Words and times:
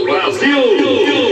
do 0.00 0.06
Brasil. 0.06 1.29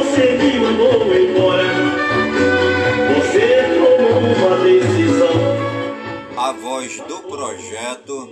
Você 0.00 0.32
me 0.32 0.58
mandou 0.58 1.14
embora. 1.14 1.64
Você 3.16 3.46
tomou 3.74 4.16
uma 4.18 4.56
decisão. 4.64 5.36
A 6.36 6.52
voz 6.52 7.00
do 7.00 7.18
projeto 7.18 8.30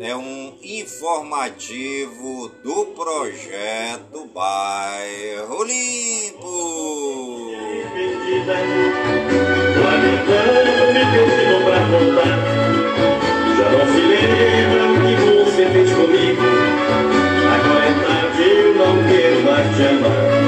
é 0.00 0.14
um 0.14 0.54
informativo 0.62 2.52
do 2.62 2.86
projeto 2.94 4.26
Bairro 4.32 5.64
Limpo. 5.64 7.50
Lamentando, 9.82 10.70
me 10.94 11.02
pedindo 11.12 11.58
pra 11.64 11.78
voltar. 11.86 12.38
Já 13.56 13.66
não 13.72 13.84
se 13.92 14.00
lembra 14.06 14.82
o 14.86 14.94
que 15.02 15.14
você 15.50 15.64
fez 15.66 15.90
comigo. 15.90 16.46
Agora 17.54 17.86
é 17.86 17.92
tarde, 18.06 18.42
eu 18.48 18.70
não 18.74 18.94
quero 19.08 19.38
mais 19.42 19.66
te 19.76 19.82
amar. 19.82 20.47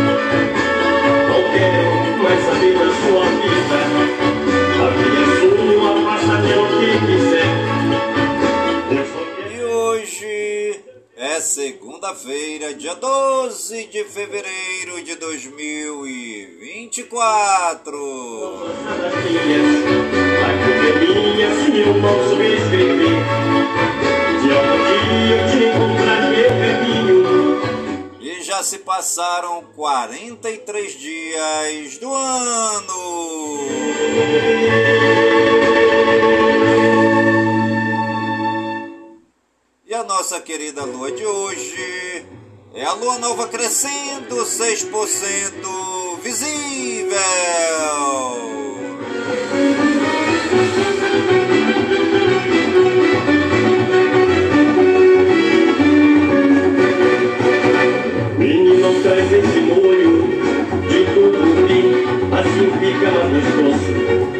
É 11.40 11.42
segunda-feira, 11.42 12.74
dia 12.74 12.94
12 12.94 13.86
de 13.86 14.04
fevereiro 14.04 15.02
de 15.02 15.14
2024. 15.14 17.96
das 18.84 19.14
minhas, 19.24 19.64
a 20.44 20.52
culpa 20.60 20.86
é 20.86 20.92
minha 21.00 21.48
se 21.64 21.80
eu 21.80 21.94
não 21.94 22.28
souber 22.28 22.52
escrever. 22.52 23.16
Se 24.42 24.48
algum 24.52 24.84
dia 25.08 25.34
eu 25.34 25.40
te 25.48 25.56
encontrar 25.64 26.28
meu 26.28 26.50
caminho, 26.60 27.24
E 28.20 28.42
já 28.42 28.62
se 28.62 28.80
passaram 28.80 29.64
43 29.74 30.92
dias 30.92 31.96
do 31.96 32.12
ano. 32.12 33.60
E 39.90 39.94
a 39.94 40.04
nossa 40.04 40.40
querida 40.40 40.84
lua 40.84 41.10
de 41.10 41.26
hoje 41.26 42.24
é 42.72 42.84
a 42.84 42.92
lua 42.92 43.18
nova 43.18 43.48
crescendo 43.48 44.36
6% 44.36 46.20
visível. 46.22 47.18
menino 58.38 59.02
traz 59.02 59.32
esse 59.32 59.60
molho 59.60 60.22
de 60.88 61.04
tucupi, 61.14 61.82
assim 62.38 62.70
fica 62.78 63.10
mais 63.10 63.44
gostoso. 63.56 64.39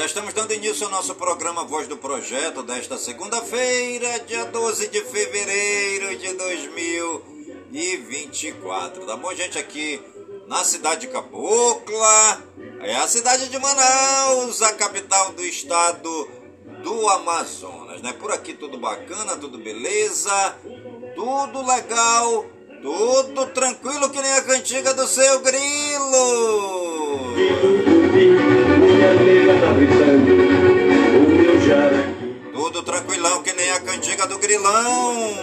Já 0.00 0.06
estamos 0.06 0.32
dando 0.32 0.54
início 0.54 0.86
ao 0.86 0.90
nosso 0.90 1.14
programa 1.14 1.62
Voz 1.64 1.86
do 1.86 1.94
Projeto 1.94 2.62
desta 2.62 2.96
segunda-feira, 2.96 4.20
dia 4.20 4.46
12 4.46 4.88
de 4.88 5.02
fevereiro 5.02 6.16
de 6.16 6.32
2024. 6.32 9.04
Tá 9.04 9.14
bom, 9.14 9.34
gente? 9.34 9.58
Aqui 9.58 10.00
na 10.48 10.64
cidade 10.64 11.02
de 11.02 11.08
Cabocla, 11.08 12.42
É 12.80 12.96
a 12.96 13.06
cidade 13.06 13.50
de 13.50 13.58
Manaus, 13.58 14.62
a 14.62 14.72
capital 14.72 15.32
do 15.32 15.44
estado 15.44 16.30
do 16.82 17.06
Amazonas, 17.10 18.00
né? 18.00 18.14
Por 18.14 18.32
aqui 18.32 18.54
tudo 18.54 18.78
bacana, 18.78 19.36
tudo 19.36 19.58
beleza, 19.58 20.56
tudo 21.14 21.60
legal, 21.60 22.46
tudo 22.80 23.48
tranquilo 23.48 24.08
que 24.08 24.22
nem 24.22 24.32
a 24.32 24.40
cantiga 24.40 24.94
do 24.94 25.06
seu 25.06 25.40
grilo. 25.40 26.70
Tudo 32.52 32.82
tranquilão 32.82 33.42
que 33.42 33.52
nem 33.52 33.70
a 33.72 33.80
cantiga 33.80 34.26
do 34.26 34.38
grilão. 34.38 35.34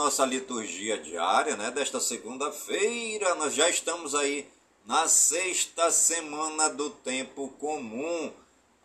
nossa 0.00 0.24
liturgia 0.24 0.96
diária, 0.96 1.58
né? 1.58 1.70
Desta 1.70 2.00
segunda-feira, 2.00 3.34
nós 3.34 3.54
já 3.54 3.68
estamos 3.68 4.14
aí 4.14 4.48
na 4.86 5.06
sexta 5.06 5.90
semana 5.90 6.70
do 6.70 6.88
tempo 6.88 7.48
comum. 7.60 8.32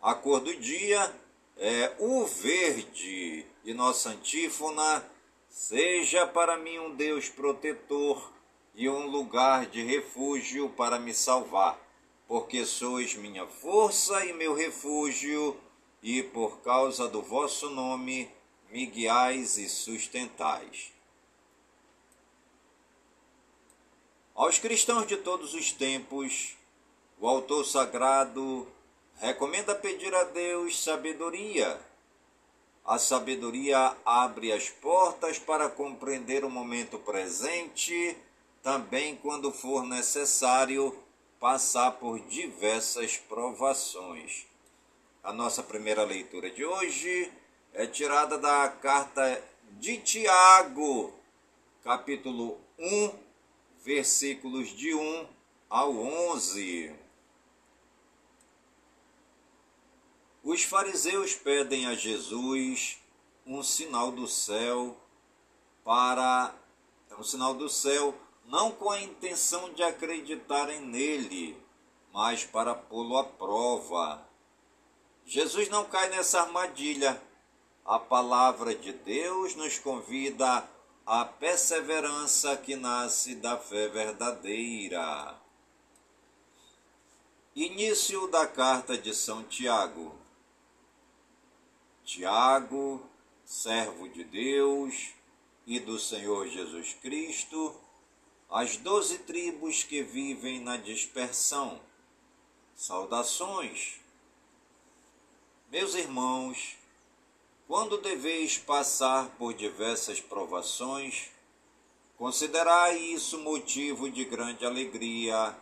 A 0.02 0.14
cor 0.14 0.40
do 0.40 0.54
dia 0.54 1.10
é 1.56 1.94
o 1.98 2.26
verde 2.26 3.46
e 3.64 3.72
nossa 3.72 4.10
antífona 4.10 5.02
seja 5.48 6.26
para 6.26 6.58
mim 6.58 6.78
um 6.80 6.94
Deus 6.94 7.30
protetor 7.30 8.30
e 8.74 8.86
um 8.86 9.06
lugar 9.06 9.64
de 9.64 9.82
refúgio 9.82 10.68
para 10.68 10.98
me 10.98 11.14
salvar, 11.14 11.78
porque 12.28 12.66
sois 12.66 13.14
minha 13.14 13.46
força 13.46 14.22
e 14.26 14.34
meu 14.34 14.52
refúgio, 14.52 15.56
e 16.02 16.22
por 16.22 16.58
causa 16.58 17.08
do 17.08 17.22
vosso 17.22 17.70
nome 17.70 18.30
me 18.70 18.84
guiais 18.84 19.56
e 19.56 19.66
sustentais. 19.66 20.94
Aos 24.36 24.58
cristãos 24.58 25.06
de 25.06 25.16
todos 25.16 25.54
os 25.54 25.72
tempos, 25.72 26.58
o 27.18 27.26
autor 27.26 27.64
sagrado 27.64 28.68
recomenda 29.18 29.74
pedir 29.74 30.14
a 30.14 30.24
Deus 30.24 30.78
sabedoria. 30.78 31.80
A 32.84 32.98
sabedoria 32.98 33.96
abre 34.04 34.52
as 34.52 34.68
portas 34.68 35.38
para 35.38 35.70
compreender 35.70 36.44
o 36.44 36.50
momento 36.50 36.98
presente, 36.98 38.14
também 38.62 39.16
quando 39.16 39.50
for 39.50 39.86
necessário 39.86 40.94
passar 41.40 41.92
por 41.92 42.20
diversas 42.20 43.16
provações. 43.16 44.46
A 45.24 45.32
nossa 45.32 45.62
primeira 45.62 46.04
leitura 46.04 46.50
de 46.50 46.62
hoje 46.62 47.32
é 47.72 47.86
tirada 47.86 48.36
da 48.36 48.68
carta 48.68 49.42
de 49.80 49.96
Tiago, 49.96 51.10
capítulo 51.82 52.60
1, 52.78 53.25
versículos 53.86 54.70
de 54.70 54.92
1 54.92 55.28
ao 55.70 55.96
11. 55.96 56.92
Os 60.42 60.64
fariseus 60.64 61.36
pedem 61.36 61.86
a 61.86 61.94
Jesus 61.94 62.98
um 63.46 63.62
sinal 63.62 64.10
do 64.10 64.26
céu 64.26 64.96
para 65.84 66.52
um 67.16 67.22
sinal 67.22 67.54
do 67.54 67.68
céu, 67.68 68.12
não 68.46 68.72
com 68.72 68.90
a 68.90 69.00
intenção 69.00 69.72
de 69.72 69.84
acreditarem 69.84 70.80
nele, 70.80 71.56
mas 72.12 72.44
para 72.44 72.74
pô-lo 72.74 73.16
à 73.16 73.22
prova. 73.22 74.26
Jesus 75.24 75.68
não 75.68 75.84
cai 75.84 76.08
nessa 76.08 76.40
armadilha. 76.40 77.22
A 77.84 78.00
palavra 78.00 78.74
de 78.74 78.92
Deus 78.92 79.54
nos 79.54 79.78
convida 79.78 80.68
à 81.06 81.24
perseverança 81.24 82.56
que 82.56 82.74
nasce 82.74 83.36
da 83.36 83.56
fé 83.56 83.86
verdadeira. 83.86 85.40
Início 87.54 88.26
da 88.26 88.44
carta 88.44 88.98
de 88.98 89.14
São 89.14 89.44
Tiago. 89.44 90.12
Tiago, 92.04 93.08
servo 93.44 94.08
de 94.08 94.24
Deus 94.24 95.12
e 95.64 95.78
do 95.78 95.96
Senhor 95.96 96.48
Jesus 96.48 96.94
Cristo, 96.94 97.74
as 98.50 98.76
doze 98.76 99.18
tribos 99.18 99.84
que 99.84 100.02
vivem 100.02 100.60
na 100.60 100.76
dispersão. 100.76 101.80
Saudações. 102.74 104.00
Meus 105.70 105.94
irmãos, 105.94 106.76
quando 107.66 107.98
deveis 107.98 108.56
passar 108.56 109.28
por 109.38 109.52
diversas 109.52 110.20
provações, 110.20 111.30
considerai 112.16 112.96
isso 112.96 113.38
motivo 113.40 114.08
de 114.08 114.24
grande 114.24 114.64
alegria, 114.64 115.54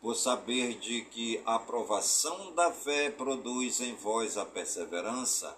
por 0.00 0.14
saber 0.14 0.74
de 0.78 1.02
que 1.02 1.40
a 1.46 1.58
provação 1.58 2.54
da 2.54 2.70
fé 2.70 3.10
produz 3.10 3.80
em 3.80 3.94
vós 3.94 4.36
a 4.36 4.44
perseverança. 4.44 5.56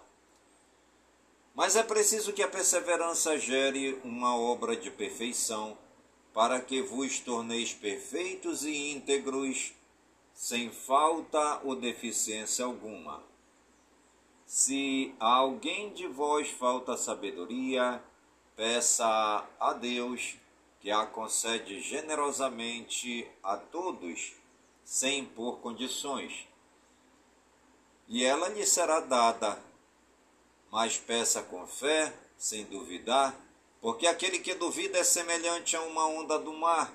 Mas 1.54 1.74
é 1.74 1.82
preciso 1.82 2.32
que 2.32 2.42
a 2.42 2.48
perseverança 2.48 3.38
gere 3.38 3.98
uma 4.04 4.36
obra 4.36 4.76
de 4.76 4.90
perfeição, 4.90 5.76
para 6.32 6.60
que 6.60 6.82
vos 6.82 7.18
torneis 7.18 7.72
perfeitos 7.72 8.62
e 8.62 8.92
íntegros, 8.92 9.72
sem 10.34 10.70
falta 10.70 11.60
ou 11.64 11.74
deficiência 11.74 12.64
alguma. 12.64 13.25
Se 14.46 15.14
a 15.20 15.34
alguém 15.34 15.92
de 15.92 16.06
vós 16.06 16.48
falta 16.48 16.96
sabedoria, 16.96 18.02
peça 18.54 19.46
a 19.60 19.72
Deus, 19.72 20.36
que 20.80 20.90
a 20.90 21.04
concede 21.04 21.80
generosamente 21.80 23.28
a 23.42 23.56
todos, 23.56 24.32
sem 24.84 25.18
impor 25.20 25.58
condições. 25.58 26.46
E 28.08 28.24
ela 28.24 28.48
lhe 28.48 28.64
será 28.64 29.00
dada 29.00 29.60
mas 30.70 30.98
peça 30.98 31.42
com 31.42 31.66
fé, 31.66 32.12
sem 32.36 32.64
duvidar, 32.64 33.34
porque 33.80 34.06
aquele 34.06 34.38
que 34.38 34.54
duvida 34.54 34.98
é 34.98 35.04
semelhante 35.04 35.76
a 35.76 35.80
uma 35.80 36.06
onda 36.06 36.38
do 36.38 36.52
mar, 36.52 36.92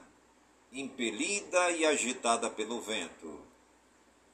impelida 0.71 1.71
e 1.71 1.83
agitada 1.83 2.49
pelo 2.49 2.79
vento. 2.79 3.39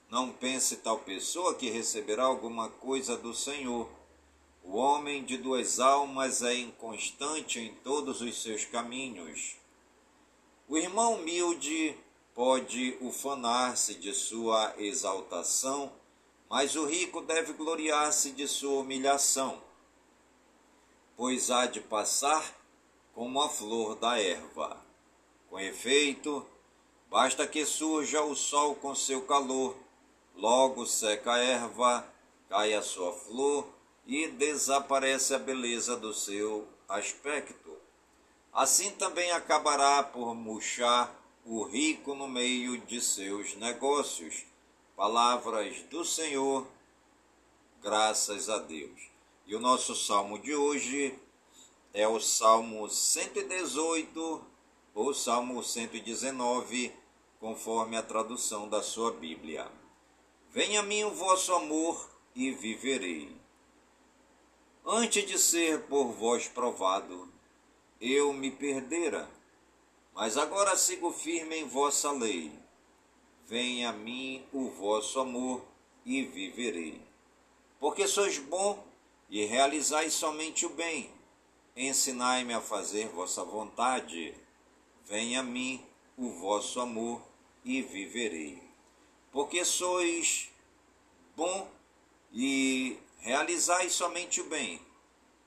Não 0.10 0.32
pense 0.32 0.78
tal 0.78 1.00
pessoa 1.00 1.56
que 1.56 1.70
receberá 1.70 2.24
alguma 2.24 2.70
coisa 2.70 3.18
do 3.18 3.34
Senhor. 3.34 3.90
O 4.64 4.78
homem 4.78 5.24
de 5.24 5.38
duas 5.38 5.80
almas 5.80 6.42
é 6.42 6.56
inconstante 6.56 7.60
em 7.60 7.74
todos 7.76 8.22
os 8.22 8.42
seus 8.42 8.66
caminhos. 8.66 9.56
O 10.68 10.78
irmão 10.78 11.16
humilde 11.16 11.96
pode 12.34 12.98
ufanar-se 13.02 13.96
de 13.96 14.14
sua 14.14 14.74
exaltação 14.78 15.92
mas 16.50 16.76
o 16.76 16.86
rico 16.86 17.22
deve 17.22 17.54
gloriar-se 17.54 18.32
de 18.32 18.48
sua 18.48 18.82
humilhação, 18.82 19.62
pois 21.16 21.52
há 21.52 21.66
de 21.66 21.82
passar 21.82 22.56
como 23.14 23.42
a 23.42 23.50
flor 23.50 23.96
da 23.96 24.20
erva. 24.20 24.78
Com 25.50 25.60
efeito, 25.60 26.46
basta 27.10 27.48
que 27.48 27.66
surja 27.66 28.22
o 28.22 28.36
sol 28.36 28.76
com 28.76 28.96
seu 28.96 29.26
calor, 29.26 29.76
logo 30.38 30.86
seca 30.86 31.34
a 31.34 31.40
erva, 31.40 32.08
cai 32.48 32.74
a 32.74 32.82
sua 32.82 33.12
flor 33.12 33.68
e 34.06 34.28
desaparece 34.28 35.36
a 35.36 35.40
beleza 35.40 35.98
do 35.98 36.14
seu 36.14 36.68
aspecto. 36.88 37.76
Assim 38.54 38.92
também 38.92 39.32
acabará 39.32 40.02
por 40.02 40.34
murchar 40.34 41.14
o 41.46 41.64
rico 41.64 42.16
no 42.16 42.28
meio 42.28 42.78
de 42.78 43.02
seus 43.02 43.56
negócios 43.56 44.46
Palavras 44.98 45.84
do 45.92 46.04
Senhor, 46.04 46.66
graças 47.84 48.50
a 48.50 48.58
Deus. 48.58 49.00
E 49.46 49.56
o 49.56 49.60
nosso 49.60 49.96
salmo 49.96 50.40
de 50.40 50.56
hoje 50.56 51.14
é 51.94 52.08
o 52.08 52.20
Salmo 52.20 52.90
118 52.90 54.44
ou 54.96 55.14
Salmo 55.14 55.64
119, 55.64 56.92
conforme 57.40 57.96
a 57.96 58.02
tradução 58.02 58.68
da 58.68 58.82
sua 58.82 59.12
Bíblia. 59.12 59.70
Venha 60.58 60.80
a 60.80 60.84
mim 60.84 61.04
o 61.04 61.12
vosso 61.12 61.54
amor 61.54 62.10
e 62.36 62.50
viverei. 62.50 63.30
Antes 64.84 65.24
de 65.28 65.38
ser 65.38 65.84
por 65.84 66.06
vós 66.14 66.48
provado, 66.48 67.32
eu 68.02 68.34
me 68.34 68.50
perdera, 68.50 69.30
mas 70.16 70.36
agora 70.36 70.76
sigo 70.76 71.12
firme 71.12 71.58
em 71.58 71.68
vossa 71.68 72.12
lei 72.12 72.52
venha 73.48 73.90
a 73.90 73.94
mim 73.94 74.44
o 74.52 74.70
vosso 74.70 75.20
amor 75.20 75.64
e 76.06 76.24
viverei. 76.24 77.00
porque 77.80 78.08
sois 78.08 78.40
bom 78.40 78.84
e 79.30 79.46
realizais 79.46 80.14
somente 80.14 80.66
o 80.66 80.70
bem. 80.70 81.12
Ensinai-me 81.76 82.56
a 82.56 82.62
fazer 82.62 83.08
vossa 83.10 83.44
vontade. 83.44 84.34
Venha 85.06 85.42
a 85.42 85.44
mim 85.44 85.86
o 86.18 86.30
vosso 86.30 86.80
amor 86.80 87.22
e 87.64 87.84
viverei. 87.84 88.67
Porque 89.38 89.64
sois 89.64 90.50
bom 91.36 91.70
e 92.34 92.98
realizais 93.20 93.94
somente 93.94 94.42
o 94.42 94.46
bem. 94.46 94.82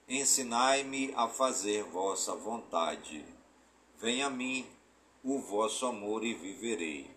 Ensinai-me 0.09 1.13
a 1.17 1.27
fazer 1.27 1.83
vossa 1.83 2.33
vontade. 2.37 3.25
Venha 3.99 4.29
a 4.29 4.31
mim 4.31 4.65
o 5.25 5.41
vosso 5.41 5.87
amor 5.87 6.23
e 6.23 6.35
viverei. 6.35 7.11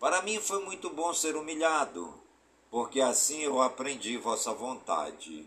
Para 0.00 0.22
mim 0.22 0.40
foi 0.40 0.64
muito 0.64 0.90
bom 0.90 1.14
ser 1.14 1.36
humilhado, 1.36 2.12
porque 2.68 3.00
assim 3.00 3.38
eu 3.42 3.62
aprendi 3.62 4.16
vossa 4.16 4.52
vontade. 4.52 5.46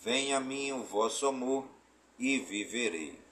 Venha 0.00 0.38
a 0.38 0.40
mim 0.40 0.72
o 0.72 0.82
vosso 0.82 1.28
amor 1.28 1.64
e 2.18 2.40
viverei. 2.40 3.25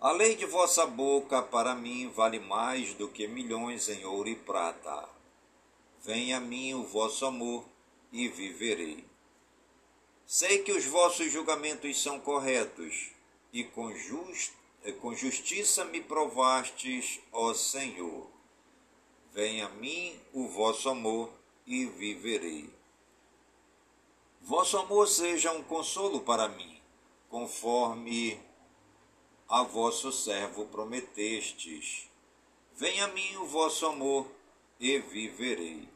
A 0.00 0.12
lei 0.12 0.34
de 0.34 0.46
vossa 0.46 0.86
boca 0.86 1.42
para 1.42 1.74
mim 1.74 2.08
vale 2.08 2.38
mais 2.38 2.94
do 2.94 3.06
que 3.06 3.28
milhões 3.28 3.86
em 3.90 4.02
ouro 4.02 4.30
e 4.30 4.34
prata. 4.34 5.06
Venha 6.02 6.38
a 6.38 6.40
mim 6.40 6.72
o 6.72 6.84
vosso 6.84 7.26
amor 7.26 7.66
e 8.10 8.26
viverei. 8.26 9.04
Sei 10.24 10.62
que 10.62 10.72
os 10.72 10.86
vossos 10.86 11.30
julgamentos 11.30 12.02
são 12.02 12.18
corretos, 12.18 13.10
e 13.52 13.62
com, 13.62 13.94
just, 13.94 14.54
com 15.02 15.14
justiça 15.14 15.84
me 15.84 16.00
provastes, 16.00 17.20
ó 17.30 17.52
Senhor. 17.52 18.26
Venha 19.34 19.66
a 19.66 19.68
mim 19.68 20.18
o 20.32 20.48
vosso 20.48 20.88
amor 20.88 21.30
e 21.66 21.84
viverei. 21.84 22.70
Vosso 24.40 24.78
amor 24.78 25.06
seja 25.06 25.52
um 25.52 25.62
consolo 25.62 26.20
para 26.20 26.48
mim, 26.48 26.80
conforme 27.28 28.40
a 29.50 29.64
vosso 29.64 30.12
servo 30.12 30.64
prometestes. 30.66 32.08
Venha 32.76 33.06
a 33.06 33.08
mim 33.08 33.36
o 33.38 33.46
vosso 33.46 33.84
amor 33.84 34.28
e 34.78 34.98
viverei. 35.00 35.88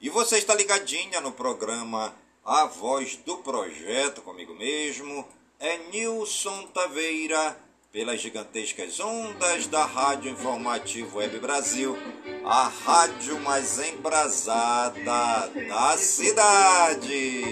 E 0.00 0.08
você 0.08 0.38
está 0.38 0.54
ligadinha 0.54 1.20
no 1.20 1.30
programa 1.30 2.14
A 2.42 2.64
Voz 2.64 3.16
do 3.16 3.36
Projeto 3.38 4.22
comigo 4.22 4.54
mesmo, 4.54 5.28
é 5.60 5.76
Nilson 5.92 6.68
Taveira, 6.68 7.58
pelas 7.92 8.20
gigantescas 8.20 8.98
ondas 8.98 9.66
da 9.66 9.84
Rádio 9.84 10.32
Informativo 10.32 11.18
Web 11.18 11.38
Brasil, 11.38 11.96
a 12.44 12.68
rádio 12.68 13.38
mais 13.40 13.78
embrasada 13.78 15.50
da 15.68 15.96
cidade. 15.98 17.42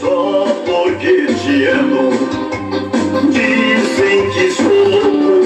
Só 0.00 0.44
porque 0.64 1.26
te 1.26 1.66
amo 1.66 2.43
Louco 4.14 5.42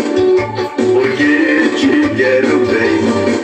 porque 0.92 1.70
te 1.78 2.14
quero 2.16 2.58
bem. 2.66 3.37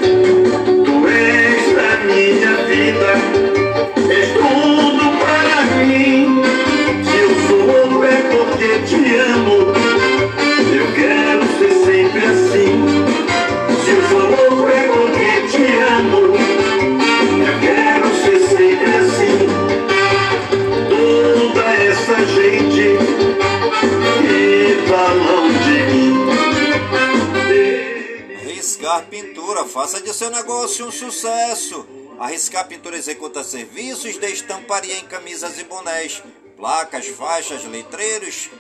Riscar 28.84 29.06
Pintura, 29.06 29.64
faça 29.64 29.98
de 29.98 30.12
seu 30.12 30.28
negócio 30.28 30.86
um 30.86 30.92
sucesso. 30.92 31.86
A 32.18 32.26
Riscar 32.26 32.68
Pintura 32.68 32.98
executa 32.98 33.42
serviços 33.42 34.18
de 34.18 34.26
estamparia 34.26 34.98
em 34.98 35.06
camisas 35.06 35.58
e 35.58 35.64
bonés, 35.64 36.22
placas, 36.54 37.06
faixas, 37.06 37.64
letreiros. 37.64 38.50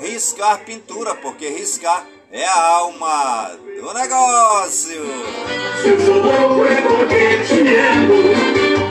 Riscar 0.00 0.64
Pintura, 0.64 1.14
porque 1.14 1.48
riscar 1.48 2.04
é 2.32 2.44
a 2.44 2.60
alma 2.60 3.56
do 3.80 3.94
negócio. 3.94 5.04
Se 5.80 5.90
é. 7.76 7.92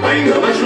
Ainda 0.07 0.39
mais 0.39 0.57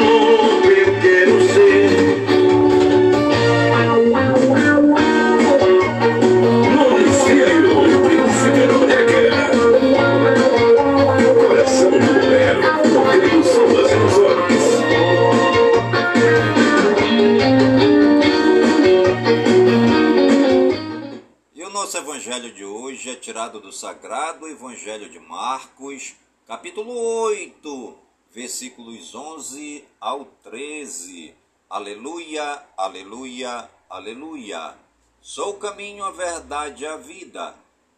nosso 21.93 22.05
evangelho 22.05 22.51
de 22.51 22.65
hoje 22.65 23.11
é 23.11 23.15
tirado 23.15 23.59
do 23.59 23.71
Sagrado 23.71 24.47
Evangelho 24.47 25.11
de 25.11 25.19
Marcos, 25.19 26.15
capítulo 26.47 26.91
8, 26.91 27.95
versículos 28.31 29.13
11 29.13 29.85
ao 29.99 30.25
13. 30.25 31.35
Aleluia, 31.69 32.65
aleluia, 32.75 33.69
aleluia. 33.87 34.75
Sou 35.21 35.51
o 35.51 35.59
caminho, 35.59 36.03
a 36.03 36.09
verdade 36.09 36.83
e 36.83 36.87
a 36.87 36.97
vida. 36.97 37.53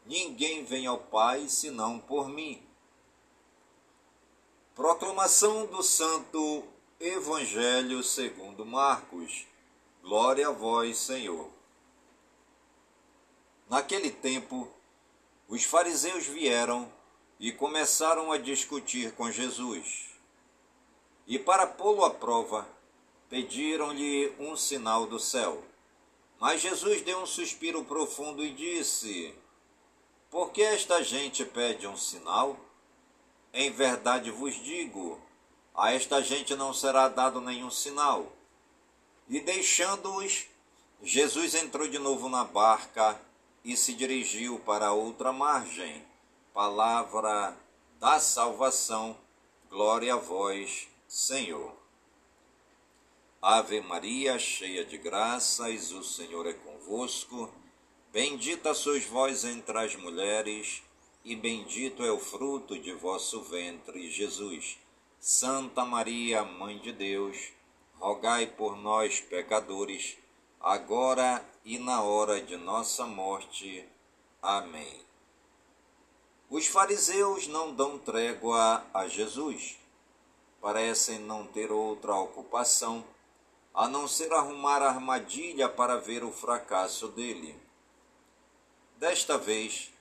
Ninguém 0.06 0.66
vem 0.66 0.86
ao 0.86 0.98
Pai 0.98 1.48
senão 1.48 1.98
por 1.98 2.28
mim. 2.28 2.62
Proclamação 4.76 5.68
do 5.68 5.82
Santo 5.82 6.66
Evangelho 7.00 8.04
segundo 8.04 8.66
Marcos. 8.66 9.48
Glória 10.04 10.50
a 10.50 10.52
vós, 10.52 10.98
Senhor. 10.98 11.55
Naquele 13.70 14.12
tempo, 14.12 14.72
os 15.48 15.64
fariseus 15.64 16.26
vieram 16.26 16.92
e 17.40 17.52
começaram 17.52 18.32
a 18.32 18.38
discutir 18.38 19.12
com 19.14 19.32
Jesus. 19.32 20.12
E 21.28 21.40
para 21.40 21.66
pô-lo 21.66 22.06
à 22.06 22.12
prova, 22.12 22.68
pediram-lhe 23.30 24.32
um 24.40 24.56
sinal 24.56 25.08
do 25.08 25.20
céu. 25.20 25.64
Mas 26.40 26.62
Jesus 26.62 27.02
deu 27.02 27.20
um 27.20 27.26
suspiro 27.26 27.84
profundo 27.84 28.44
e 28.44 28.54
disse: 28.54 29.34
Por 30.30 30.52
que 30.52 30.62
esta 30.62 31.04
gente 31.04 31.44
pede 31.44 31.88
um 31.88 31.98
sinal? 31.98 32.58
Em 33.52 33.72
verdade 33.72 34.30
vos 34.30 34.54
digo, 34.54 35.20
a 35.74 35.92
esta 35.92 36.22
gente 36.22 36.56
não 36.56 36.74
será 36.74 37.08
dado 37.08 37.42
nenhum 37.42 37.72
sinal. 37.72 38.32
E 39.28 39.40
deixando-os, 39.40 40.48
Jesus 41.02 41.56
entrou 41.56 41.88
de 41.88 41.98
novo 41.98 42.30
na 42.30 42.44
barca 42.44 43.20
e 43.66 43.76
se 43.76 43.94
dirigiu 43.94 44.60
para 44.60 44.94
outra 44.94 45.34
margem. 45.34 46.06
Palavra 46.54 47.58
da 48.00 48.20
salvação, 48.20 49.18
glória 49.70 50.14
a 50.14 50.18
vós, 50.18 50.88
Senhor. 51.08 51.76
Ave 53.42 53.82
Maria, 53.82 54.38
cheia 54.38 54.86
de 54.86 55.00
graças, 55.00 55.92
o 55.92 56.04
Senhor 56.04 56.46
é 56.46 56.54
convosco. 56.54 57.52
Bendita 58.14 58.74
sois 58.76 59.06
vós 59.06 59.44
entre 59.44 59.78
as 59.78 59.96
mulheres, 59.96 60.84
e 61.24 61.36
bendito 61.36 62.04
é 62.04 62.12
o 62.12 62.20
fruto 62.20 62.80
de 62.80 62.94
vosso 62.94 63.42
ventre, 63.42 64.12
Jesus. 64.12 64.78
Santa 65.20 65.84
Maria, 65.84 66.44
Mãe 66.44 66.78
de 66.78 66.92
Deus, 66.92 67.52
rogai 67.96 68.46
por 68.46 68.78
nós, 68.78 69.20
pecadores, 69.22 70.18
agora 70.62 71.44
e 71.66 71.80
na 71.80 72.04
hora 72.04 72.40
de 72.40 72.56
nossa 72.56 73.08
morte. 73.08 73.84
Amém. 74.40 75.02
Os 76.48 76.68
fariseus 76.68 77.48
não 77.48 77.74
dão 77.74 77.98
trégua 77.98 78.86
a 78.94 79.08
Jesus. 79.08 79.80
Parecem 80.62 81.18
não 81.18 81.48
ter 81.48 81.72
outra 81.72 82.14
ocupação 82.16 83.04
a 83.74 83.88
não 83.88 84.08
ser 84.08 84.32
arrumar 84.32 84.84
armadilha 84.84 85.68
para 85.68 85.98
ver 85.98 86.24
o 86.24 86.32
fracasso 86.32 87.08
dele. 87.08 87.60
Desta 88.98 89.38
vez, 89.38 89.92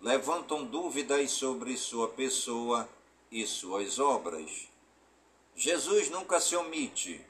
levantam 0.00 0.66
dúvidas 0.66 1.30
sobre 1.30 1.76
sua 1.76 2.08
pessoa 2.08 2.88
e 3.30 3.46
suas 3.46 4.00
obras. 4.00 4.68
Jesus 5.54 6.10
nunca 6.10 6.40
se 6.40 6.56
omite, 6.56 7.24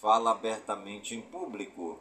fala 0.00 0.30
abertamente 0.30 1.14
em 1.14 1.20
público, 1.20 1.98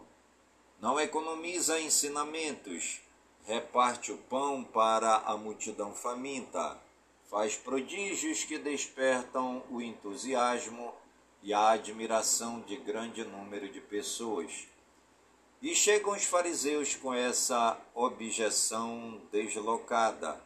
não 0.82 1.00
economiza 1.00 1.80
ensinamentos, 1.80 3.02
reparte 3.46 4.12
o 4.12 4.18
pão 4.18 4.64
para 4.64 5.18
a 5.18 5.36
multidão 5.36 5.94
faminta, 5.94 6.80
faz 7.30 7.56
prodígios 7.56 8.44
que 8.44 8.58
despertam 8.58 9.64
o 9.70 9.82
entusiasmo 9.82 10.94
e 11.44 11.54
a 11.54 11.70
admiração 11.72 12.62
de 12.62 12.78
grande 12.78 13.24
número 13.24 13.70
de 13.70 13.82
pessoas. 13.82 14.68
E 15.62 15.76
chegam 15.76 16.14
os 16.14 16.24
fariseus 16.24 16.96
com 16.96 17.14
essa 17.14 17.78
objeção 17.94 19.22
deslocada, 19.32 20.42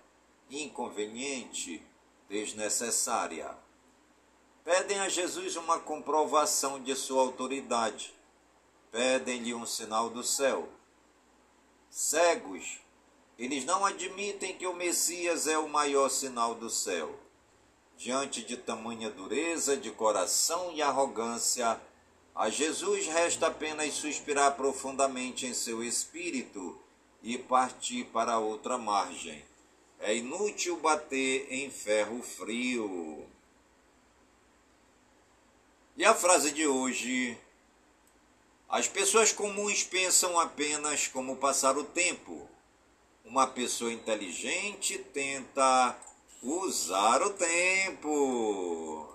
inconveniente, 0.49 1.81
desnecessária. 2.27 3.55
Pedem 4.63 4.99
a 4.99 5.09
Jesus 5.09 5.55
uma 5.55 5.79
comprovação 5.79 6.81
de 6.81 6.95
sua 6.95 7.21
autoridade. 7.21 8.13
Pedem-lhe 8.93 9.55
um 9.55 9.65
sinal 9.65 10.11
do 10.11 10.23
céu. 10.23 10.69
Cegos, 11.89 12.79
eles 13.39 13.65
não 13.65 13.83
admitem 13.83 14.55
que 14.55 14.67
o 14.67 14.75
Messias 14.75 15.47
é 15.47 15.57
o 15.57 15.67
maior 15.67 16.09
sinal 16.09 16.53
do 16.53 16.69
céu. 16.69 17.19
Diante 17.97 18.43
de 18.43 18.55
tamanha 18.55 19.09
dureza 19.09 19.75
de 19.75 19.89
coração 19.89 20.71
e 20.73 20.83
arrogância, 20.83 21.81
a 22.35 22.51
Jesus 22.51 23.07
resta 23.07 23.47
apenas 23.47 23.95
suspirar 23.95 24.55
profundamente 24.55 25.47
em 25.47 25.55
seu 25.55 25.83
espírito 25.83 26.79
e 27.23 27.35
partir 27.35 28.03
para 28.13 28.37
outra 28.37 28.77
margem. 28.77 29.43
É 29.99 30.15
inútil 30.15 30.77
bater 30.77 31.47
em 31.51 31.71
ferro 31.71 32.21
frio. 32.21 33.25
E 35.97 36.05
a 36.05 36.13
frase 36.13 36.51
de 36.51 36.67
hoje: 36.67 37.35
As 38.73 38.87
pessoas 38.87 39.31
comuns 39.31 39.83
pensam 39.83 40.39
apenas 40.39 41.07
como 41.07 41.35
passar 41.35 41.77
o 41.77 41.83
tempo. 41.83 42.49
Uma 43.23 43.45
pessoa 43.45 43.93
inteligente 43.93 44.97
tenta 45.13 45.95
usar 46.41 47.21
o 47.21 47.29
tempo. 47.29 49.11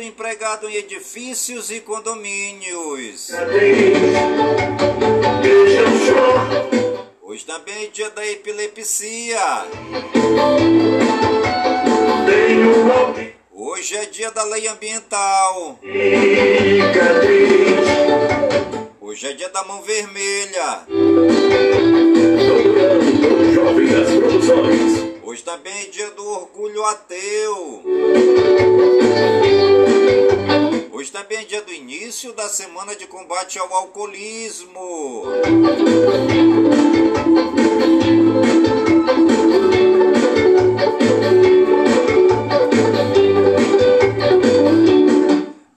Também 0.00 0.08
é 0.08 0.08
dia 0.08 0.08
do 0.08 0.08
empregado 0.08 0.68
em 0.68 0.76
edifícios 0.76 1.70
e 1.70 1.80
condomínios. 1.80 3.30
Hoje 7.22 7.44
também 7.44 7.84
é 7.84 7.86
dia 7.88 8.10
da 8.10 8.26
epilepsia. 8.26 9.38
Hoje 13.52 13.96
é 13.96 14.06
dia 14.06 14.30
da 14.30 14.44
lei 14.44 14.66
ambiental. 14.68 15.78
Hoje 19.00 19.26
é 19.26 19.32
dia 19.34 19.48
da 19.50 19.64
mão 19.64 19.82
vermelha. 19.82 20.86
Hoje 25.22 25.42
também 25.44 25.82
é 25.82 25.84
dia 25.86 26.10
do 26.10 26.26
orgulho 26.26 26.84
ateu. 26.84 27.82
Hoje 31.00 31.12
também 31.12 31.38
é 31.38 31.44
dia 31.44 31.62
do 31.62 31.72
início 31.72 32.30
da 32.34 32.46
semana 32.46 32.94
de 32.94 33.06
combate 33.06 33.58
ao 33.58 33.72
alcoolismo. 33.72 35.24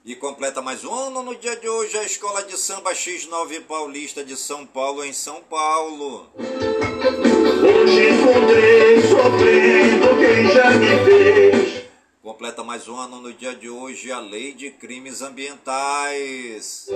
E 0.04 0.14
completa 0.16 0.60
mais 0.60 0.84
um 0.84 0.92
ano 0.94 1.22
no 1.22 1.34
dia 1.36 1.56
de 1.56 1.70
hoje 1.70 1.96
a 1.96 2.04
Escola 2.04 2.42
de 2.42 2.58
Samba 2.58 2.92
X9 2.92 3.62
Paulista 3.62 4.22
de 4.22 4.36
São 4.36 4.66
Paulo, 4.66 5.02
em 5.02 5.14
São 5.14 5.40
Paulo. 5.40 6.26
Hoje 6.36 8.10
encontrei 8.10 9.00
sofrendo 9.00 10.18
quem 10.18 10.52
já 10.52 10.70
me 10.72 11.04
fez. 11.06 11.83
Completa 12.24 12.64
mais 12.64 12.88
um 12.88 12.96
ano 12.96 13.20
no 13.20 13.30
dia 13.34 13.54
de 13.54 13.68
hoje 13.68 14.10
a 14.10 14.18
Lei 14.18 14.54
de 14.54 14.70
Crimes 14.70 15.20
Ambientais. 15.20 16.88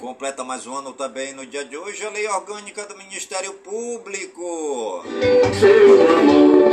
Completa 0.00 0.42
mais 0.42 0.66
um 0.66 0.74
ano 0.74 0.94
também 0.94 1.34
no 1.34 1.44
dia 1.44 1.62
de 1.62 1.76
hoje 1.76 2.02
a 2.06 2.08
Lei 2.08 2.26
Orgânica 2.26 2.86
do 2.86 2.96
Ministério 2.96 3.52
Público. 3.52 5.04
Seu 5.60 6.16
amor. 6.16 6.70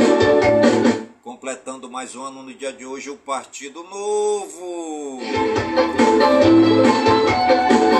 Completando 1.21 1.91
mais 1.91 2.15
um 2.15 2.23
ano 2.23 2.41
no 2.43 2.53
dia 2.53 2.71
de 2.71 2.85
hoje 2.85 3.09
o 3.09 3.17
Partido 3.17 3.83
Novo. 3.83 5.19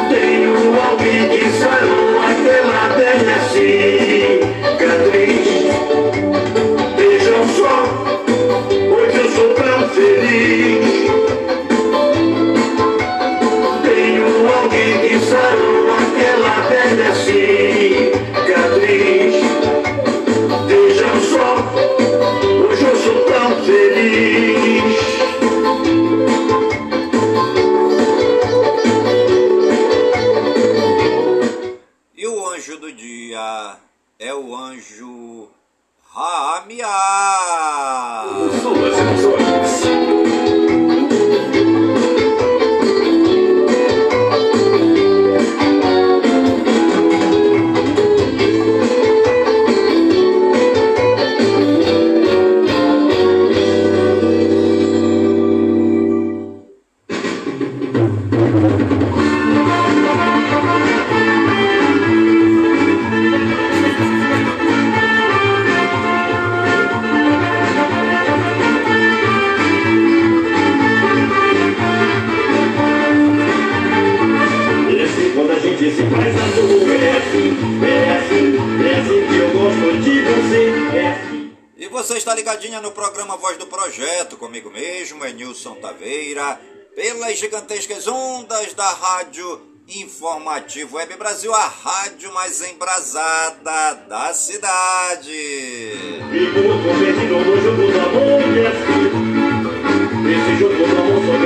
Tenho 0.10 0.82
alguém 0.82 1.28
que 1.28 1.44
aquela 2.24 2.88
velha 2.96 3.50
cicatriz. 4.80 5.57
Web 90.84 91.16
Brasil, 91.18 91.54
a 91.54 91.68
rádio 91.68 92.34
mais 92.34 92.62
embrasada 92.62 93.96
da 94.08 94.34
cidade. 94.34 95.32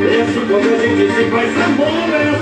É 0.00 0.22
assim 0.22 0.42
quando 0.48 0.68
a 0.74 0.78
gente 0.78 1.04
se 1.14 1.30
faz 1.30 1.52
amor, 1.62 2.35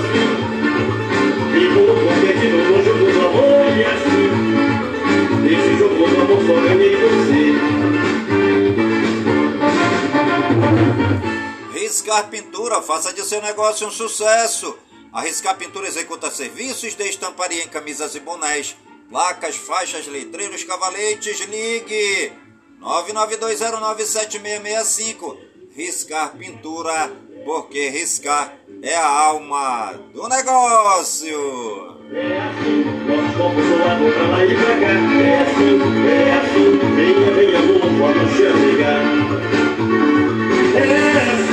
Riscar 12.04 12.28
Pintura, 12.28 12.82
faça 12.82 13.14
de 13.14 13.24
seu 13.24 13.40
negócio 13.40 13.86
um 13.86 13.90
sucesso. 13.90 14.76
A 15.10 15.22
Riscar 15.22 15.56
Pintura 15.56 15.88
executa 15.88 16.30
serviços 16.30 16.94
de 16.94 17.02
estamparia 17.04 17.64
em 17.64 17.68
camisas 17.68 18.14
e 18.14 18.20
bonés, 18.20 18.76
placas, 19.08 19.56
faixas, 19.56 20.06
letreiros, 20.06 20.62
cavaletes. 20.64 21.40
Ligue 21.46 22.30
992097665. 22.82 25.34
Riscar 25.74 26.36
Pintura, 26.36 27.10
porque 27.42 27.88
riscar 27.88 28.54
é 28.82 28.94
a 28.94 29.08
alma 29.08 29.94
do 30.12 30.28
negócio. 30.28 31.94
É 32.12 32.38
assim, 32.38 32.84
nós 33.06 33.34
fomos 33.34 33.64
do 33.64 33.78
lado 33.78 34.12
pra 34.12 34.26
lá 34.26 34.44
e 34.44 34.54
pra 34.54 34.78
cá. 34.78 34.92
É 35.22 35.40
assim, 35.40 35.80
é 36.06 36.32
assim, 36.34 36.78
venha, 36.96 37.30
venha, 37.32 37.60
lua, 37.60 37.88
pode. 37.98 38.42
É 38.42 38.48
assim, 38.50 38.82
é. 38.82 38.94
É 41.40 41.43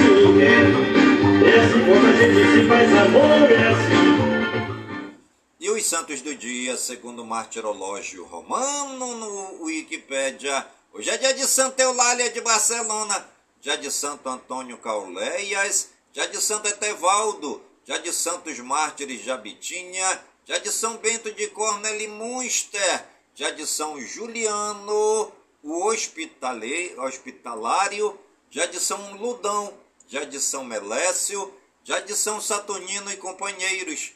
E 5.59 5.69
os 5.71 5.83
santos 5.83 6.21
do 6.21 6.35
dia, 6.35 6.77
segundo 6.77 7.23
o 7.23 7.25
martirológio 7.25 8.23
romano 8.25 9.15
no 9.15 9.63
Wikipédia, 9.63 10.67
hoje 10.93 11.09
é 11.09 11.17
dia 11.17 11.33
de 11.33 11.47
Santa 11.47 11.81
Eulália 11.81 12.29
de 12.29 12.39
Barcelona, 12.39 13.27
dia 13.59 13.75
de 13.75 13.89
Santo 13.89 14.29
Antônio 14.29 14.77
Cauleias, 14.77 15.89
dia 16.13 16.27
de 16.27 16.39
Santo 16.39 16.67
Etevaldo, 16.67 17.59
dia 17.83 17.97
de 17.97 18.13
Santos 18.13 18.59
Mártires 18.59 19.23
de 19.23 19.31
Abitinha, 19.31 20.23
dia 20.45 20.59
de 20.59 20.71
São 20.71 20.97
Bento 20.97 21.31
de 21.31 21.47
Corneli 21.47 22.07
Munster, 22.07 23.03
dia 23.33 23.51
de 23.51 23.65
São 23.65 23.99
Juliano, 23.99 25.31
o 25.63 25.87
hospitalário, 25.87 28.15
dia 28.47 28.67
de 28.67 28.79
São 28.79 29.17
Ludão, 29.17 29.73
dia 30.07 30.23
de 30.23 30.39
São 30.39 30.63
Melécio, 30.63 31.51
dia 31.83 31.99
de 32.01 32.15
São 32.15 32.39
Saturnino 32.39 33.11
e 33.11 33.17
companheiros. 33.17 34.11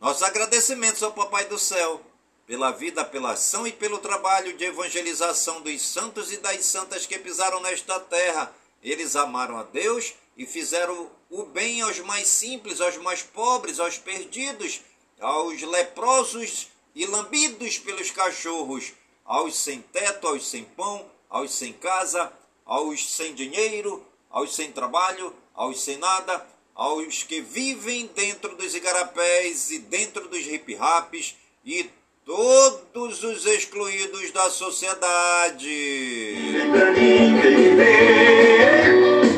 Nossos 0.00 0.22
agradecimentos 0.22 1.02
ao 1.02 1.12
Papai 1.12 1.44
do 1.44 1.58
Céu 1.58 2.00
pela 2.46 2.70
vida, 2.70 3.04
pela 3.04 3.32
ação 3.32 3.66
e 3.66 3.72
pelo 3.72 3.98
trabalho 3.98 4.56
de 4.56 4.64
evangelização 4.64 5.60
dos 5.60 5.82
santos 5.82 6.32
e 6.32 6.38
das 6.38 6.64
santas 6.64 7.06
que 7.06 7.18
pisaram 7.18 7.60
nesta 7.60 8.00
terra. 8.00 8.52
Eles 8.82 9.14
amaram 9.14 9.58
a 9.58 9.62
Deus 9.62 10.14
e 10.36 10.46
fizeram 10.46 11.10
o 11.30 11.44
bem 11.44 11.82
aos 11.82 12.00
mais 12.00 12.26
simples, 12.26 12.80
aos 12.80 12.96
mais 12.96 13.22
pobres, 13.22 13.78
aos 13.78 13.98
perdidos, 13.98 14.80
aos 15.20 15.62
leprosos 15.62 16.68
e 16.94 17.06
lambidos 17.06 17.78
pelos 17.78 18.10
cachorros, 18.10 18.92
aos 19.24 19.56
sem 19.56 19.80
teto, 19.80 20.26
aos 20.26 20.48
sem 20.48 20.64
pão, 20.64 21.08
aos 21.28 21.54
sem 21.54 21.72
casa, 21.72 22.32
aos 22.64 23.14
sem 23.14 23.34
dinheiro, 23.34 24.04
aos 24.30 24.54
sem 24.54 24.72
trabalho, 24.72 25.34
aos 25.54 25.80
sem 25.80 25.96
nada, 25.96 26.46
aos 26.74 27.22
que 27.22 27.40
vivem 27.40 28.08
dentro 28.14 28.56
dos 28.56 28.74
igarapés 28.74 29.70
e 29.70 29.78
dentro 29.78 30.28
dos 30.28 30.44
hip-raps 30.46 31.36
e 31.64 31.90
todos 32.24 33.22
os 33.24 33.46
excluídos 33.46 34.30
da 34.30 34.48
sociedade. 34.48 35.68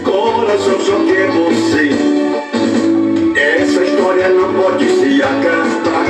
Coração 0.05 0.81
só 0.81 0.99
quer 1.05 1.31
você. 1.31 1.91
Essa 3.39 3.85
história 3.85 4.29
não 4.29 4.55
pode 4.55 4.87
se 4.87 5.23
acabar. 5.23 6.07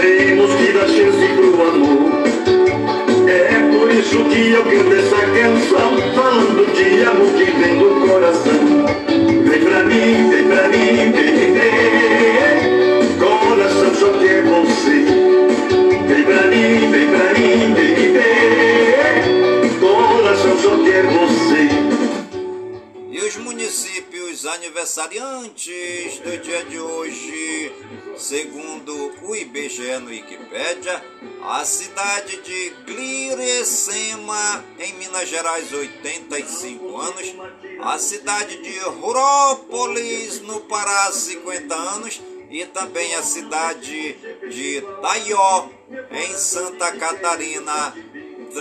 Temos 0.00 0.54
que 0.54 0.72
dar 0.72 0.88
chance 0.88 1.28
pro 1.34 1.62
amor. 1.68 2.24
É 3.28 3.76
por 3.76 3.90
isso 3.90 4.24
que 4.26 4.52
eu 4.52 4.62
canto 4.64 4.94
essa 4.94 5.16
canção, 5.16 6.14
falando 6.14 6.72
de 6.72 7.04
amor 7.04 7.32
que 7.34 7.44
vem 7.44 7.78
do 7.78 8.06
coração. 8.08 8.84
Vem 9.44 9.64
pra 9.64 9.82
mim, 9.82 10.30
vem 10.30 10.43
aniversariantes 24.94 26.20
do 26.20 26.38
dia 26.38 26.64
de 26.64 26.78
hoje, 26.78 27.72
segundo 28.16 29.12
o 29.22 29.34
IBGE 29.34 29.98
no 29.98 30.10
Wikipédia, 30.10 31.02
a 31.42 31.64
cidade 31.64 32.36
de 32.42 32.70
Glirecema, 32.84 34.64
em 34.78 34.92
Minas 34.94 35.28
Gerais, 35.28 35.72
85 35.72 36.96
anos, 36.98 37.34
a 37.84 37.98
cidade 37.98 38.56
de 38.62 38.78
Rurópolis, 38.78 40.40
no 40.40 40.60
Pará, 40.60 41.12
50 41.12 41.74
anos, 41.74 42.20
e 42.50 42.64
também 42.66 43.14
a 43.14 43.22
cidade 43.22 44.16
de 44.48 44.82
Taió, 45.02 45.66
em 46.10 46.32
Santa 46.32 46.92
Catarina, 46.92 47.94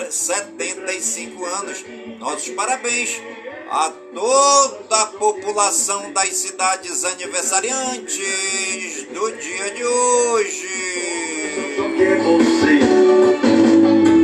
75 0.09 1.45
anos. 1.45 1.86
Nossos 2.19 2.49
parabéns 2.49 3.21
a 3.69 3.91
toda 4.13 5.01
a 5.01 5.05
população 5.05 6.12
das 6.12 6.29
cidades 6.29 7.05
aniversariantes 7.05 9.07
do 9.13 9.31
dia 9.38 9.71
de 9.71 9.86
hoje. 9.86 10.67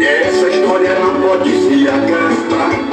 Essa 0.01 0.49
história 0.49 0.99
não 0.99 1.21
pode 1.21 1.51
se 1.51 1.87
acabar. 1.87 2.89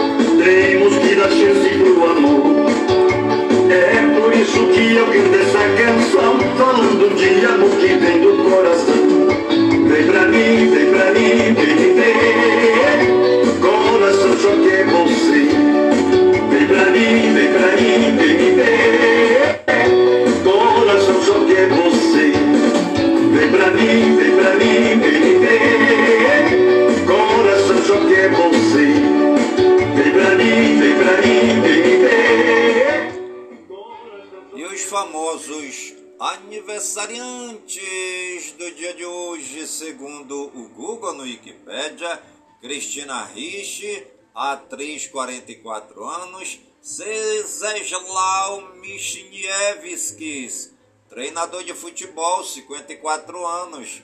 Dar 1.17 1.31
chance 1.31 1.69
pro 1.71 2.11
amor. 2.11 2.67
É 3.71 4.21
por 4.21 4.33
isso 4.35 4.67
que 4.67 4.97
eu 4.97 5.07
canto 5.07 5.35
essa 5.35 5.65
canção, 5.81 6.39
falando 6.59 7.17
de 7.17 7.47
amor 7.47 7.71
que 7.79 7.95
vem 7.97 8.21
do 8.21 8.45
coração. 8.51 9.03
Vem 9.89 10.07
pra 10.07 10.27
mim, 10.29 10.71
vem 10.71 10.91
pra 10.93 11.13
mim, 11.13 11.55
vem 11.55 11.75
me 11.75 11.89
ver. 11.95 13.01
Coração 13.61 14.37
só 14.37 14.51
quer 14.63 14.85
você. 14.85 15.49
Vem 16.51 16.67
pra 16.67 16.91
mim, 16.91 17.33
vem 17.35 17.53
pra 17.53 17.69
mim, 17.81 18.17
vem 18.17 18.37
me 18.37 18.51
ver. 18.57 18.76
Famosos 34.97 35.93
aniversariantes 36.19 38.53
do 38.53 38.71
dia 38.71 38.95
de 38.95 39.05
hoje, 39.05 39.67
segundo 39.67 40.45
o 40.45 40.71
Google 40.71 41.13
no 41.13 41.25
Wikipédia, 41.25 42.19
Cristina 42.63 43.23
Ricci, 43.25 44.07
atriz 44.35 45.07
44 45.09 46.03
anos, 46.03 46.59
Cezeslau 46.81 48.75
Michniewskis, 48.77 50.73
treinador 51.11 51.63
de 51.63 51.75
futebol 51.75 52.43
54 52.43 53.47
anos, 53.47 54.03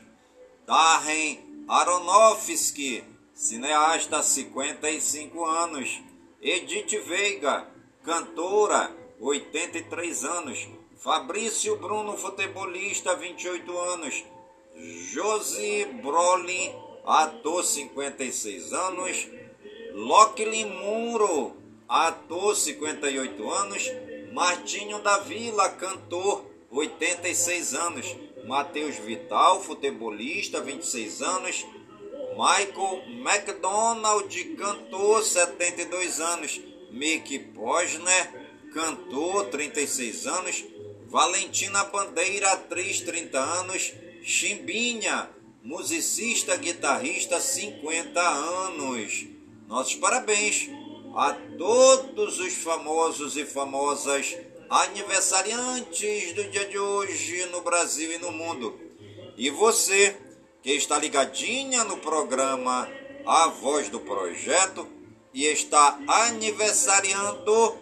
Darren 0.66 1.64
Aronofsky, 1.68 3.02
cineasta 3.32 4.22
55 4.22 5.42
anos, 5.46 6.02
Edith 6.42 7.02
Veiga, 7.06 7.66
cantora 8.04 8.94
83 9.18 10.24
anos, 10.24 10.81
Fabrício 11.02 11.78
Bruno, 11.78 12.16
futebolista 12.16 13.16
28 13.16 13.80
anos, 13.92 14.24
Josi 15.12 15.84
Brolin, 16.00 16.72
ator 17.04 17.64
56 17.64 18.72
anos, 18.72 19.28
Locklin 19.94 20.68
Muro, 20.68 21.56
ator 21.88 22.54
58 22.54 23.50
anos, 23.50 23.90
Martinho 24.32 25.00
da 25.00 25.18
Vila, 25.18 25.70
cantor 25.70 26.44
86 26.70 27.74
anos, 27.74 28.16
Matheus 28.46 28.94
Vital, 28.98 29.60
futebolista, 29.60 30.60
26 30.60 31.20
anos. 31.20 31.66
Michael 32.36 33.08
McDonald, 33.20 34.32
cantor, 34.56 35.22
72 35.22 36.20
anos. 36.20 36.60
Mick 36.92 37.52
Posner, 37.52 38.52
cantor, 38.72 39.46
36 39.46 40.26
anos. 40.28 40.64
Valentina 41.12 41.84
Bandeira, 41.84 42.52
atriz, 42.52 43.02
30 43.02 43.38
anos. 43.38 43.92
Chimbinha, 44.24 45.28
musicista, 45.62 46.56
guitarrista, 46.56 47.38
50 47.38 48.18
anos. 48.18 49.26
Nossos 49.68 49.94
parabéns 49.96 50.70
a 51.14 51.34
todos 51.58 52.40
os 52.40 52.54
famosos 52.54 53.36
e 53.36 53.44
famosas 53.44 54.38
aniversariantes 54.70 56.32
do 56.32 56.44
dia 56.44 56.64
de 56.64 56.78
hoje 56.78 57.44
no 57.52 57.60
Brasil 57.60 58.10
e 58.10 58.16
no 58.16 58.32
mundo. 58.32 58.80
E 59.36 59.50
você 59.50 60.16
que 60.62 60.72
está 60.72 60.96
ligadinha 60.98 61.84
no 61.84 61.98
programa 61.98 62.88
A 63.26 63.48
Voz 63.48 63.90
do 63.90 64.00
Projeto 64.00 64.88
e 65.34 65.44
está 65.44 66.00
aniversariando, 66.08 67.81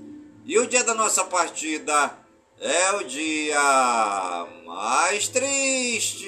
E 0.45 0.57
o 0.57 0.65
dia 0.67 0.83
da 0.83 0.95
nossa 0.95 1.23
partida 1.23 2.11
é 2.59 2.91
o 2.93 3.03
dia 3.03 4.47
mais 4.65 5.27
triste. 5.27 6.25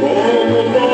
Como 0.00 0.93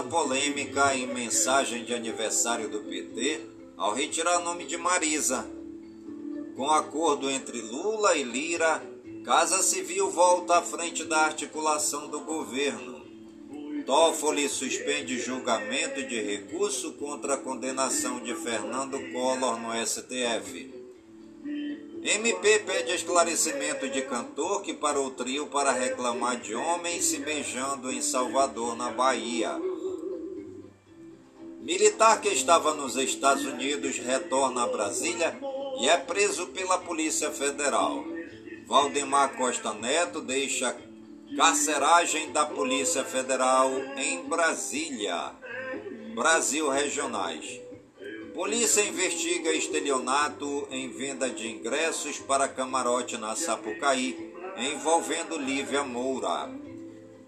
Polêmica 0.00 0.94
em 0.94 1.08
mensagem 1.08 1.84
de 1.84 1.92
aniversário 1.92 2.68
do 2.68 2.78
PT 2.82 3.40
ao 3.76 3.92
retirar 3.92 4.38
nome 4.38 4.64
de 4.64 4.76
Marisa. 4.76 5.44
Com 6.54 6.70
acordo 6.70 7.28
entre 7.28 7.60
Lula 7.60 8.16
e 8.16 8.22
Lira, 8.22 8.80
Casa 9.24 9.60
Civil 9.60 10.08
volta 10.08 10.58
à 10.58 10.62
frente 10.62 11.04
da 11.04 11.18
articulação 11.18 12.06
do 12.06 12.20
governo. 12.20 13.02
Toffoli 13.84 14.48
suspende 14.48 15.18
julgamento 15.18 16.02
de 16.04 16.20
recurso 16.20 16.92
contra 16.92 17.34
a 17.34 17.38
condenação 17.38 18.20
de 18.20 18.34
Fernando 18.36 18.98
Collor 19.10 19.58
no 19.58 19.74
STF. 19.84 20.72
MP 22.04 22.58
pede 22.60 22.92
esclarecimento 22.92 23.88
de 23.88 24.02
cantor 24.02 24.62
que 24.62 24.74
parou 24.74 25.06
o 25.06 25.10
trio 25.10 25.46
para 25.46 25.72
reclamar 25.72 26.36
de 26.36 26.54
homens 26.54 27.04
se 27.04 27.18
beijando 27.18 27.92
em 27.92 28.02
Salvador, 28.02 28.76
na 28.76 28.90
Bahia. 28.90 29.56
Militar 31.62 32.20
que 32.20 32.28
estava 32.28 32.74
nos 32.74 32.96
Estados 32.96 33.44
Unidos 33.44 33.96
retorna 33.96 34.64
a 34.64 34.66
Brasília 34.66 35.38
e 35.80 35.88
é 35.88 35.96
preso 35.96 36.48
pela 36.48 36.78
Polícia 36.78 37.30
Federal. 37.30 38.04
Valdemar 38.66 39.36
Costa 39.36 39.72
Neto 39.72 40.20
deixa 40.20 40.76
carceragem 41.36 42.32
da 42.32 42.44
Polícia 42.44 43.04
Federal 43.04 43.70
em 43.96 44.24
Brasília. 44.24 45.30
Brasil 46.16 46.68
Regionais. 46.68 47.60
Polícia 48.34 48.82
investiga 48.82 49.52
estelionato 49.52 50.66
em 50.68 50.88
venda 50.88 51.30
de 51.30 51.48
ingressos 51.48 52.18
para 52.18 52.48
camarote 52.48 53.16
na 53.16 53.36
Sapucaí, 53.36 54.34
envolvendo 54.56 55.38
Lívia 55.38 55.84
Moura. 55.84 56.50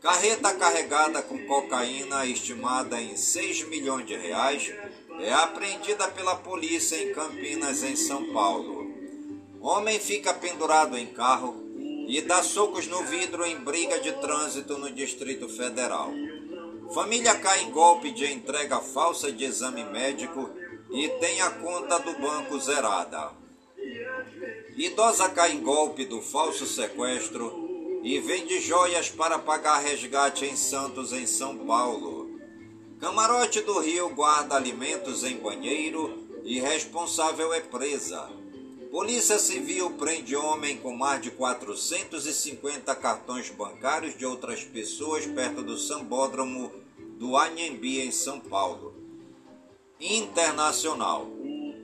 Carreta 0.05 0.53
carregada 0.53 1.23
com 1.23 1.47
cocaína 1.47 2.27
estimada 2.27 3.01
em 3.01 3.17
6 3.17 3.67
milhões 3.69 4.05
de 4.05 4.15
reais 4.15 4.71
é 5.19 5.33
apreendida 5.33 6.07
pela 6.09 6.37
polícia 6.37 7.03
em 7.03 7.15
Campinas, 7.15 7.83
em 7.83 7.97
São 7.97 8.31
Paulo. 8.31 8.87
Homem 9.63 9.99
fica 9.99 10.35
pendurado 10.35 10.99
em 10.99 11.07
carro 11.07 11.57
e 12.07 12.21
dá 12.21 12.43
socos 12.43 12.87
no 12.87 13.03
vidro 13.05 13.47
em 13.47 13.57
briga 13.57 13.99
de 13.99 14.13
trânsito 14.13 14.77
no 14.77 14.91
Distrito 14.93 15.49
Federal. 15.49 16.13
Família 16.93 17.35
cai 17.37 17.63
em 17.63 17.71
golpe 17.71 18.11
de 18.11 18.31
entrega 18.31 18.81
falsa 18.81 19.33
de 19.33 19.47
exame 19.47 19.85
médico 19.85 20.51
e 20.91 21.09
tem 21.19 21.41
a 21.41 21.49
conta 21.49 21.99
do 21.99 22.13
banco 22.21 22.61
zerada. 22.61 23.33
Idosa 24.77 25.31
cai 25.31 25.53
em 25.53 25.63
golpe 25.63 26.05
do 26.05 26.21
falso 26.21 26.67
sequestro 26.67 27.64
e 28.05 28.19
vende 28.19 28.61
joias 28.61 29.09
para 29.09 29.39
pagar 29.39 29.79
resgate 29.79 30.45
em 30.45 30.55
Santos, 30.55 31.11
em 31.11 31.27
São 31.27 31.57
Paulo. 31.57 32.39
Camarote 33.01 33.63
do 33.63 33.81
Rio 33.81 34.11
guarda 34.11 34.57
alimentos 34.57 35.25
em 35.25 35.39
banheiro 35.39 36.23
e 36.45 36.61
responsável 36.61 37.55
é 37.55 37.61
presa. 37.61 38.29
Polícia 38.91 39.39
Civil 39.39 39.89
prende 39.93 40.37
homem 40.37 40.77
com 40.77 40.95
mais 40.95 41.23
de 41.23 41.31
450 41.31 42.95
cartões 42.95 43.49
bancários 43.49 44.15
de 44.17 44.27
outras 44.27 44.63
pessoas 44.63 45.25
perto 45.25 45.63
do 45.63 45.79
sambódromo 45.79 46.71
do 47.19 47.39
Anhembi, 47.39 48.03
em 48.03 48.13
São 48.13 48.39
Paulo. 48.39 48.95
Internacional. 49.99 51.27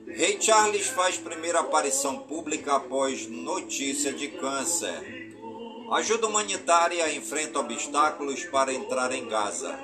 Rei 0.05 0.39
Charles 0.39 0.85
faz 0.85 1.17
primeira 1.17 1.61
aparição 1.61 2.19
pública 2.19 2.75
após 2.75 3.27
notícia 3.27 4.13
de 4.13 4.27
câncer. 4.27 5.20
Ajuda 5.91 6.25
humanitária 6.25 7.13
enfrenta 7.13 7.59
obstáculos 7.59 8.45
para 8.45 8.73
entrar 8.73 9.11
em 9.11 9.27
Gaza. 9.27 9.77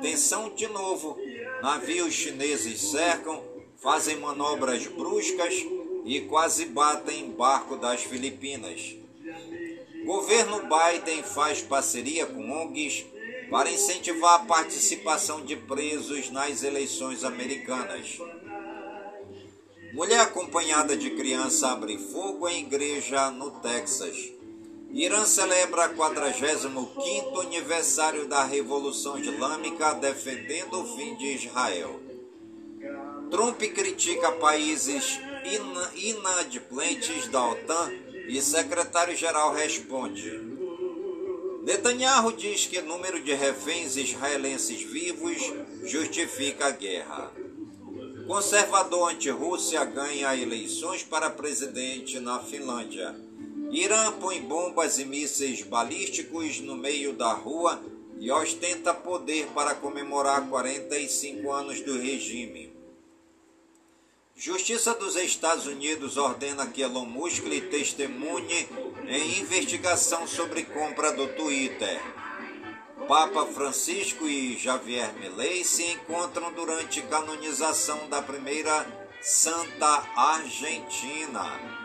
Tensão 0.00 0.54
de 0.54 0.68
novo. 0.68 1.18
Navios 1.60 2.14
chineses 2.14 2.80
cercam, 2.80 3.42
fazem 3.82 4.16
manobras 4.20 4.86
bruscas 4.86 5.52
e 6.04 6.20
quase 6.20 6.66
batem 6.66 7.32
barco 7.32 7.76
das 7.76 8.04
Filipinas. 8.04 8.94
Governo 10.04 10.62
Biden 10.62 11.24
faz 11.24 11.60
parceria 11.60 12.26
com 12.26 12.48
ONGs 12.48 13.04
para 13.50 13.72
incentivar 13.72 14.34
a 14.36 14.44
participação 14.44 15.44
de 15.44 15.56
presos 15.56 16.30
nas 16.30 16.62
eleições 16.62 17.24
americanas. 17.24 18.18
Mulher 19.92 20.20
acompanhada 20.20 20.96
de 20.96 21.10
criança 21.10 21.72
abre 21.72 21.98
fogo 21.98 22.48
em 22.48 22.60
igreja 22.60 23.32
no 23.32 23.50
Texas. 23.58 24.39
Irã 24.92 25.24
celebra 25.24 25.88
45º 25.90 27.40
aniversário 27.42 28.26
da 28.26 28.42
Revolução 28.42 29.16
Islâmica 29.16 29.94
defendendo 29.94 30.80
o 30.80 30.96
fim 30.96 31.14
de 31.14 31.26
Israel. 31.34 32.00
Trump 33.30 33.60
critica 33.60 34.32
países 34.32 35.20
ina 35.44 35.90
inadimplentes 35.94 37.28
da 37.28 37.50
OTAN 37.50 37.92
e 38.26 38.42
secretário-geral 38.42 39.54
responde. 39.54 40.28
Netanyahu 41.62 42.32
diz 42.32 42.66
que 42.66 42.78
o 42.78 42.84
número 42.84 43.22
de 43.22 43.32
reféns 43.32 43.96
israelenses 43.96 44.82
vivos 44.82 45.52
justifica 45.84 46.66
a 46.66 46.70
guerra. 46.70 47.32
Conservador 48.26 49.10
anti-Rússia 49.10 49.84
ganha 49.84 50.36
eleições 50.36 51.04
para 51.04 51.30
presidente 51.30 52.18
na 52.18 52.40
Finlândia. 52.40 53.29
Irã 53.70 54.10
põe 54.18 54.40
bombas 54.42 54.98
e 54.98 55.04
mísseis 55.04 55.62
balísticos 55.62 56.58
no 56.58 56.76
meio 56.76 57.12
da 57.12 57.32
rua 57.32 57.80
e 58.18 58.30
ostenta 58.32 58.92
poder 58.92 59.46
para 59.54 59.76
comemorar 59.76 60.48
45 60.48 61.52
anos 61.52 61.80
do 61.80 61.96
regime. 61.96 62.72
Justiça 64.34 64.92
dos 64.94 65.14
Estados 65.14 65.66
Unidos 65.66 66.16
ordena 66.16 66.66
que 66.66 66.82
Elon 66.82 67.04
Musk 67.04 67.44
testemunhe 67.70 68.68
em 69.06 69.40
investigação 69.40 70.26
sobre 70.26 70.64
compra 70.64 71.12
do 71.12 71.28
Twitter. 71.28 72.00
Papa 73.06 73.46
Francisco 73.46 74.26
e 74.26 74.56
Javier 74.56 75.14
Milei 75.14 75.62
se 75.62 75.84
encontram 75.84 76.52
durante 76.52 77.02
canonização 77.02 78.08
da 78.08 78.20
primeira 78.20 78.84
Santa 79.22 80.08
Argentina. 80.16 81.79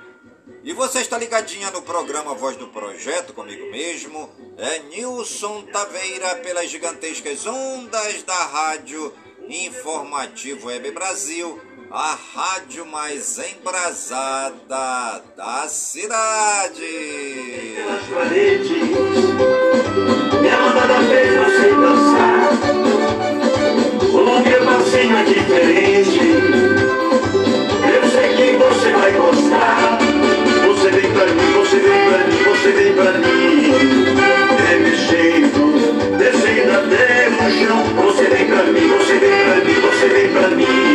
E 0.64 0.74
você 0.74 1.00
está 1.00 1.18
ligadinha 1.18 1.72
no 1.72 1.82
programa 1.82 2.34
Voz 2.34 2.56
do 2.58 2.68
Projeto 2.68 3.34
comigo 3.34 3.70
mesmo, 3.72 4.30
é 4.58 4.80
Nilson 4.80 5.64
Taveira 5.72 6.36
pelas 6.38 6.70
gigantescas 6.70 7.46
ondas 7.46 8.24
da 8.24 8.46
rádio 8.46 9.14
Informativo 9.48 10.68
Web 10.68 10.92
Brasil, 10.92 11.62
a 11.92 12.18
rádio 12.34 12.86
mais 12.86 13.38
embrasada 13.38 15.24
da 15.38 15.68
cidade. 15.68 16.82
Pelas 17.76 18.04
paredes, 18.08 18.72
minha 20.42 20.60
mandada 20.60 20.96
fez 21.08 21.36
você 21.38 21.70
dançar. 21.76 22.50
O 24.10 24.40
meu 24.42 24.64
é 25.18 25.24
diferente. 25.24 26.20
Eu 27.94 28.10
sei 28.10 28.36
que 28.36 28.58
você 28.58 28.92
vai 28.92 29.12
gostar. 29.12 30.05
Vem 30.96 31.12
pra 31.12 31.26
mim, 31.26 31.52
você 31.54 31.78
vem 31.78 32.10
pra 32.10 32.20
mim, 32.20 32.44
você 32.46 32.72
vem 32.72 32.94
pra 32.94 33.12
mim. 33.12 33.74
É 34.72 34.80
mexendo, 34.80 36.18
descendo 36.18 36.72
até 36.72 37.28
o 37.28 37.52
chão. 37.52 37.84
Você 38.06 38.24
vem 38.24 38.48
pra 38.48 38.64
mim, 38.64 38.88
você 38.88 39.14
vem 39.20 39.44
pra 39.44 39.56
mim, 39.66 39.74
você 39.82 40.08
vem 40.08 40.30
pra 40.30 40.48
mim. 40.52 40.95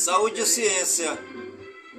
Saúde 0.00 0.40
e 0.40 0.46
ciência. 0.46 1.18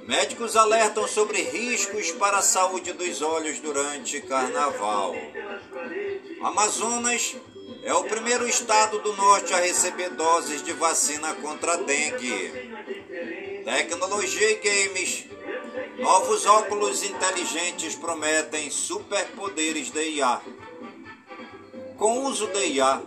Médicos 0.08 0.56
alertam 0.56 1.06
sobre 1.06 1.40
riscos 1.40 2.10
para 2.10 2.38
a 2.38 2.42
saúde 2.42 2.92
dos 2.92 3.22
olhos 3.22 3.60
durante 3.60 4.20
carnaval. 4.22 5.14
Amazonas 6.40 7.36
é 7.84 7.94
o 7.94 8.02
primeiro 8.02 8.48
estado 8.48 8.98
do 8.98 9.12
norte 9.12 9.54
a 9.54 9.60
receber 9.60 10.10
doses 10.10 10.64
de 10.64 10.72
vacina 10.72 11.32
contra 11.36 11.74
a 11.74 11.76
dengue. 11.76 12.50
Tecnologia 13.64 14.50
e 14.50 14.56
games. 14.56 15.26
Novos 16.00 16.44
óculos 16.44 17.04
inteligentes 17.04 17.94
prometem 17.94 18.68
superpoderes 18.68 19.92
de 19.92 20.02
IA. 20.16 20.40
Com 21.96 22.18
o 22.18 22.24
uso 22.24 22.48
de 22.48 22.66
IA, 22.66 23.00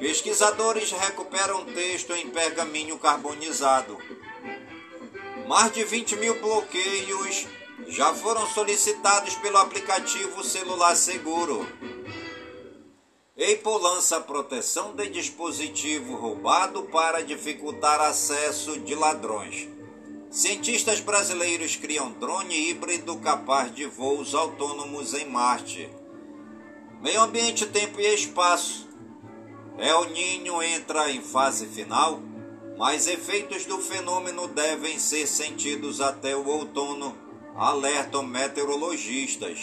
pesquisadores 0.00 0.90
recuperam 0.90 1.64
texto 1.66 2.12
em 2.12 2.28
pergaminho 2.28 2.98
carbonizado. 2.98 4.15
Mais 5.46 5.72
de 5.72 5.84
20 5.84 6.16
mil 6.16 6.40
bloqueios 6.40 7.46
já 7.86 8.12
foram 8.12 8.44
solicitados 8.48 9.36
pelo 9.36 9.58
aplicativo 9.58 10.42
Celular 10.42 10.96
Seguro. 10.96 11.64
Apple 13.38 13.80
lança 13.80 14.20
proteção 14.20 14.96
de 14.96 15.08
dispositivo 15.08 16.16
roubado 16.16 16.82
para 16.84 17.22
dificultar 17.22 18.00
acesso 18.00 18.80
de 18.80 18.96
ladrões. 18.96 19.68
Cientistas 20.30 20.98
brasileiros 20.98 21.76
criam 21.76 22.10
drone 22.12 22.70
híbrido 22.70 23.16
capaz 23.18 23.72
de 23.72 23.86
voos 23.86 24.34
autônomos 24.34 25.14
em 25.14 25.26
Marte. 25.26 25.88
Meio 27.00 27.22
ambiente, 27.22 27.66
tempo 27.66 28.00
e 28.00 28.14
espaço. 28.14 28.88
El 29.78 30.10
Ninho 30.10 30.60
entra 30.60 31.08
em 31.12 31.20
fase 31.20 31.66
final, 31.66 32.20
mas 32.76 33.06
efeitos 33.06 33.64
do 33.64 33.78
fenômeno 33.78 34.48
devem 34.48 34.98
ser 34.98 35.26
sentidos 35.26 36.00
até 36.00 36.36
o 36.36 36.46
outono, 36.46 37.16
alertam 37.54 38.22
meteorologistas. 38.22 39.60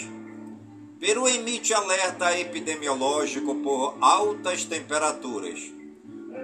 Peru 1.00 1.28
emite 1.28 1.74
alerta 1.74 2.38
epidemiológico 2.40 3.56
por 3.56 3.96
altas 4.00 4.66
temperaturas. 4.66 5.60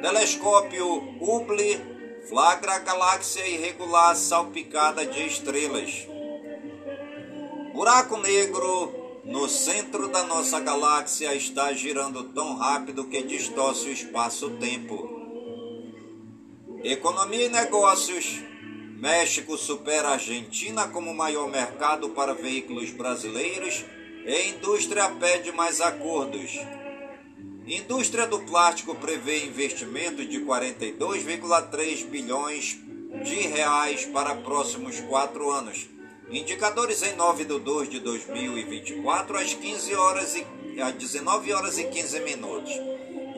Telescópio 0.02 0.86
Hubble 1.20 2.00
flagra 2.28 2.78
galáxia 2.80 3.48
irregular 3.48 4.16
salpicada 4.16 5.06
de 5.06 5.26
estrelas. 5.26 6.08
Buraco 7.74 8.18
negro 8.18 9.22
no 9.26 9.48
centro 9.48 10.08
da 10.10 10.24
nossa 10.24 10.60
galáxia 10.60 11.34
está 11.34 11.74
girando 11.74 12.26
tão 12.26 12.56
rápido 12.56 13.06
que 13.06 13.24
distorce 13.24 13.88
o 13.88 13.92
espaço-tempo. 13.92 15.19
Economia 16.84 17.46
e 17.46 17.50
negócios. 17.50 18.40
México 18.96 19.58
supera 19.58 20.10
a 20.10 20.14
Argentina 20.14 20.88
como 20.88 21.14
maior 21.14 21.50
mercado 21.50 22.10
para 22.10 22.34
veículos 22.34 22.92
brasileiros 22.92 23.84
e 24.26 24.50
indústria 24.50 25.10
pede 25.10 25.52
mais 25.52 25.82
acordos. 25.82 26.58
Indústria 27.68 28.26
do 28.26 28.40
plástico 28.40 28.96
prevê 28.96 29.46
investimento 29.46 30.26
de 30.26 30.40
42,3 30.40 32.06
bilhões 32.06 32.78
de 33.26 33.36
reais 33.48 34.06
para 34.06 34.36
próximos 34.36 35.02
quatro 35.02 35.52
anos. 35.52 35.86
Indicadores 36.32 37.04
em 37.04 37.14
9 37.16 37.44
de 37.44 37.60
2 37.60 37.90
de 37.90 38.00
2024 38.00 39.38
às 39.38 39.54
15 39.54 39.96
horas 39.96 40.34
e 40.36 40.82
às 40.82 40.94
19 40.94 41.52
horas 41.52 41.78
e 41.78 41.84
15 41.84 42.20
minutos. 42.22 42.72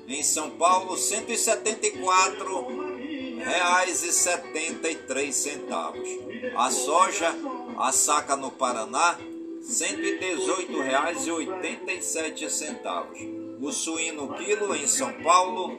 em 0.09 0.23
São 0.23 0.51
Paulo, 0.51 0.97
174 0.97 2.89
reais 3.39 4.03
e 4.03 4.13
setenta 4.13 4.91
e 4.91 4.97
três 4.97 5.37
centavos. 5.37 6.09
A 6.57 6.71
soja, 6.71 7.35
a 7.79 7.93
saca 7.93 8.37
no 8.37 8.51
Paraná, 8.51 9.19
e 9.21 10.19
e 11.39 11.93
e 11.93 12.03
sete 12.03 12.51
centavos. 12.51 13.19
O 13.61 13.73
suíno 13.73 14.35
quilo 14.35 14.75
em 14.75 14.87
São 14.87 15.13
Paulo, 15.23 15.79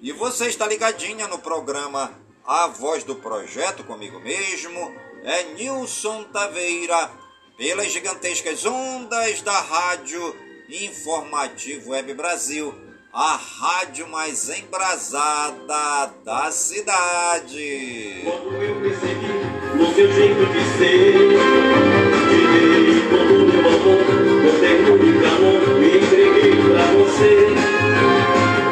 E 0.00 0.12
você 0.12 0.46
está 0.48 0.64
ligadinha 0.66 1.26
no 1.26 1.38
programa 1.38 2.14
A 2.44 2.66
Voz 2.68 3.02
do 3.04 3.16
Projeto 3.16 3.82
comigo 3.84 4.20
mesmo, 4.20 4.94
é 5.24 5.42
Nilson 5.54 6.24
Taveira, 6.24 7.10
pelas 7.56 7.90
gigantescas 7.90 8.64
ondas 8.64 9.42
da 9.42 9.60
Rádio 9.60 10.47
Informativo 10.70 11.92
Web 11.92 12.12
Brasil, 12.12 12.74
a 13.10 13.36
rádio 13.36 14.06
mais 14.06 14.50
embrasada 14.50 16.12
da 16.22 16.50
cidade. 16.50 18.20
Quando 18.22 18.62
eu 18.62 18.78
percebi 18.82 19.28
no 19.74 19.94
seu 19.94 20.12
jeito 20.12 20.44
de 20.44 20.60
ser, 20.76 21.14
te 22.28 22.40
dei 22.52 23.00
todo 23.08 23.32
o 23.34 23.48
meu 23.48 23.66
amor, 23.66 24.04
meu 24.42 24.60
tempo 24.60 24.98
de 24.98 25.12
calor, 25.22 25.62
me 25.80 25.88
entreguei 25.96 26.52
pra 26.70 26.84
você. 26.92 27.48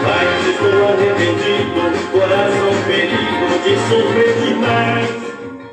Mas 0.04 0.46
estou 0.52 0.76
arrependido, 0.84 1.80
coração 2.12 2.74
ferido 2.84 3.46
de 3.64 3.74
sofrer 3.88 4.32
demais. 4.44 5.08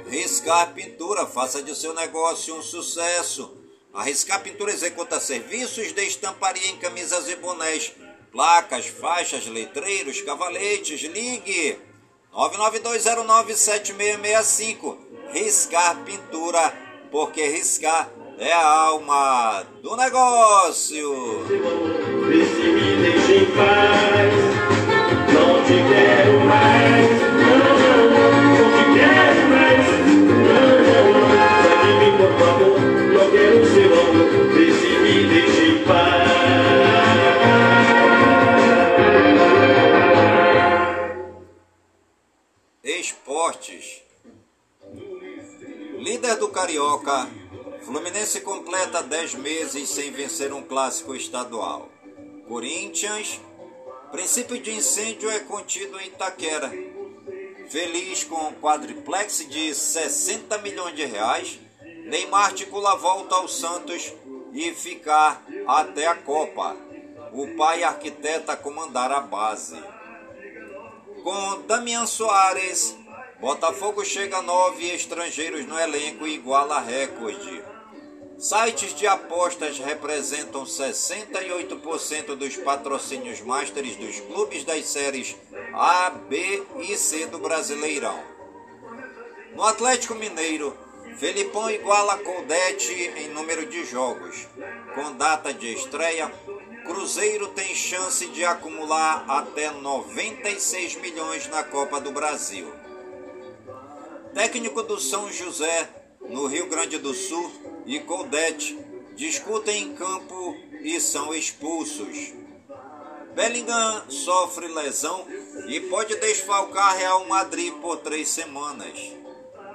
Riscar 0.09 0.73
Pintura, 0.73 1.25
faça 1.25 1.61
de 1.61 1.75
seu 1.75 1.93
negócio 1.93 2.55
um 2.55 2.61
sucesso. 2.61 3.62
A 3.93 4.01
Riscar 4.01 4.41
Pintura 4.41 4.71
executa 4.71 5.19
serviços 5.19 5.93
de 5.93 6.03
estamparia 6.03 6.71
em 6.71 6.77
camisas 6.77 7.29
e 7.29 7.35
bonés, 7.35 7.93
placas, 8.31 8.87
faixas, 8.87 9.45
letreiros, 9.45 10.19
cavaletes. 10.21 11.01
Ligue 11.01 11.77
992097665. 12.33 14.97
Riscar 15.31 16.03
Pintura, 16.03 16.73
porque 17.11 17.45
riscar 17.45 18.09
é 18.39 18.51
a 18.51 18.65
alma 18.65 19.63
do 19.83 19.95
negócio. 19.95 21.45
Se 21.45 22.71
me 22.71 23.35
em 23.35 23.45
paz. 23.51 24.33
Não 25.33 25.63
te 25.65 25.73
quero 25.87 26.39
mais, 26.45 27.02
Líder 45.99 46.35
do 46.37 46.49
Carioca, 46.49 47.29
Fluminense 47.85 48.39
completa 48.41 49.03
10 49.03 49.35
meses 49.35 49.89
sem 49.89 50.11
vencer 50.11 50.53
um 50.53 50.63
clássico 50.63 51.13
estadual. 51.13 51.89
Corinthians, 52.47 53.41
princípio 54.11 54.59
de 54.59 54.71
incêndio 54.71 55.29
é 55.29 55.39
contido 55.39 55.99
em 55.99 56.07
Itaquera. 56.07 56.71
Feliz 57.69 58.23
com 58.23 58.35
um 58.47 58.53
quadriplex 58.53 59.45
de 59.49 59.73
60 59.73 60.57
milhões 60.59 60.95
de 60.95 61.05
reais, 61.05 61.59
Neymar 62.05 62.45
articula 62.45 62.93
a 62.93 62.95
volta 62.95 63.35
ao 63.35 63.47
Santos 63.47 64.13
e 64.53 64.71
ficar 64.73 65.43
até 65.67 66.07
a 66.07 66.15
Copa. 66.15 66.77
O 67.33 67.55
pai 67.55 67.83
arquiteta 67.83 68.55
comandar 68.55 69.11
a 69.11 69.19
base. 69.19 69.81
Com 71.23 71.61
Damian 71.65 72.05
Soares, 72.05 72.95
Botafogo 73.43 74.05
chega 74.05 74.37
a 74.37 74.41
nove 74.41 74.89
estrangeiros 74.95 75.65
no 75.65 75.77
elenco 75.77 76.25
e 76.25 76.35
iguala 76.35 76.79
recorde. 76.79 77.61
Sites 78.37 78.95
de 78.95 79.05
apostas 79.05 79.77
representam 79.79 80.63
68% 80.63 82.35
dos 82.37 82.55
patrocínios 82.55 83.41
masters 83.41 83.97
dos 83.97 84.21
clubes 84.21 84.63
das 84.63 84.85
séries 84.85 85.35
A, 85.73 86.11
B 86.11 86.63
e 86.87 86.95
C 86.95 87.25
do 87.25 87.37
Brasileirão. 87.37 88.17
No 89.53 89.63
Atlético 89.63 90.15
Mineiro, 90.15 90.77
Felipão 91.17 91.69
iguala 91.69 92.19
Coldete 92.19 92.93
em 92.93 93.27
número 93.27 93.65
de 93.65 93.83
jogos. 93.83 94.47
Com 94.95 95.17
data 95.17 95.53
de 95.53 95.73
estreia, 95.73 96.31
Cruzeiro 96.85 97.49
tem 97.49 97.75
chance 97.75 98.25
de 98.27 98.45
acumular 98.45 99.25
até 99.27 99.69
96 99.69 100.95
milhões 100.95 101.49
na 101.49 101.61
Copa 101.61 101.99
do 101.99 102.13
Brasil. 102.13 102.82
Técnico 104.33 104.81
do 104.81 104.99
São 104.99 105.31
José, 105.31 105.87
no 106.27 106.47
Rio 106.47 106.67
Grande 106.67 106.97
do 106.97 107.13
Sul, 107.13 107.51
e 107.85 107.99
Coldete 107.99 108.75
discutem 109.15 109.83
em 109.83 109.95
campo 109.95 110.57
e 110.81 110.99
são 110.99 111.33
expulsos. 111.33 112.33
Bellingham 113.35 114.09
sofre 114.09 114.67
lesão 114.67 115.27
e 115.67 115.79
pode 115.81 116.15
desfalcar 116.15 116.97
Real 116.97 117.25
Madrid 117.25 117.73
por 117.75 117.97
três 117.97 118.27
semanas. 118.27 118.97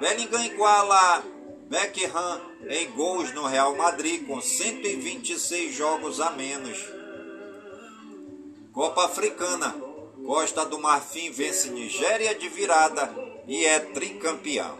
Bellingham 0.00 0.44
iguala 0.44 1.22
Beckham 1.68 2.40
em 2.68 2.90
gols 2.90 3.32
no 3.34 3.46
Real 3.46 3.76
Madrid 3.76 4.26
com 4.26 4.40
126 4.40 5.72
jogos 5.72 6.20
a 6.20 6.30
menos. 6.30 6.78
Copa 8.72 9.04
Africana. 9.04 9.86
Costa 10.26 10.66
do 10.66 10.80
Marfim 10.80 11.30
vence 11.30 11.70
Nigéria 11.70 12.34
de 12.34 12.48
virada 12.48 13.27
e 13.48 13.64
é 13.64 13.80
tricampeão. 13.80 14.78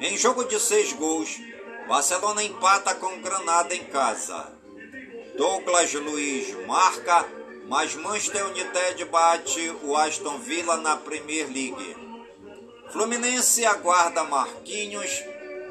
Em 0.00 0.16
jogo 0.16 0.44
de 0.44 0.58
seis 0.58 0.92
gols, 0.94 1.38
Barcelona 1.86 2.42
empata 2.42 2.94
com 2.94 3.20
Granada 3.20 3.74
em 3.74 3.84
casa. 3.84 4.50
Douglas 5.36 5.92
Luiz 5.92 6.54
marca, 6.66 7.28
mas 7.68 7.94
Manchester 7.94 8.46
United 8.46 9.04
bate 9.04 9.60
o 9.84 9.96
Aston 9.96 10.38
Villa 10.38 10.78
na 10.78 10.96
Premier 10.96 11.46
League. 11.46 11.96
Fluminense 12.90 13.64
aguarda 13.64 14.24
Marquinhos 14.24 15.22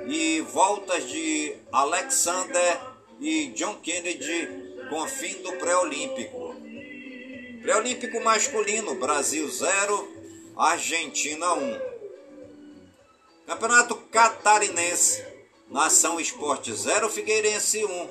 e 0.08 0.42
voltas 0.42 1.10
de 1.10 1.56
Alexander 1.72 2.80
e 3.20 3.48
John 3.48 3.76
Kennedy 3.76 4.48
com 4.90 5.08
fim 5.08 5.42
do 5.42 5.54
pré-olímpico. 5.54 6.56
Pré-olímpico 7.62 8.20
masculino, 8.24 8.96
Brasil 8.96 9.48
0, 9.48 10.11
Argentina 10.62 11.56
1. 11.56 11.82
Campeonato 13.48 13.96
Catarinense, 14.12 15.26
Nação 15.68 16.20
Esporte 16.20 16.72
0, 16.72 17.10
Figueirense 17.10 17.84
1. 17.84 18.10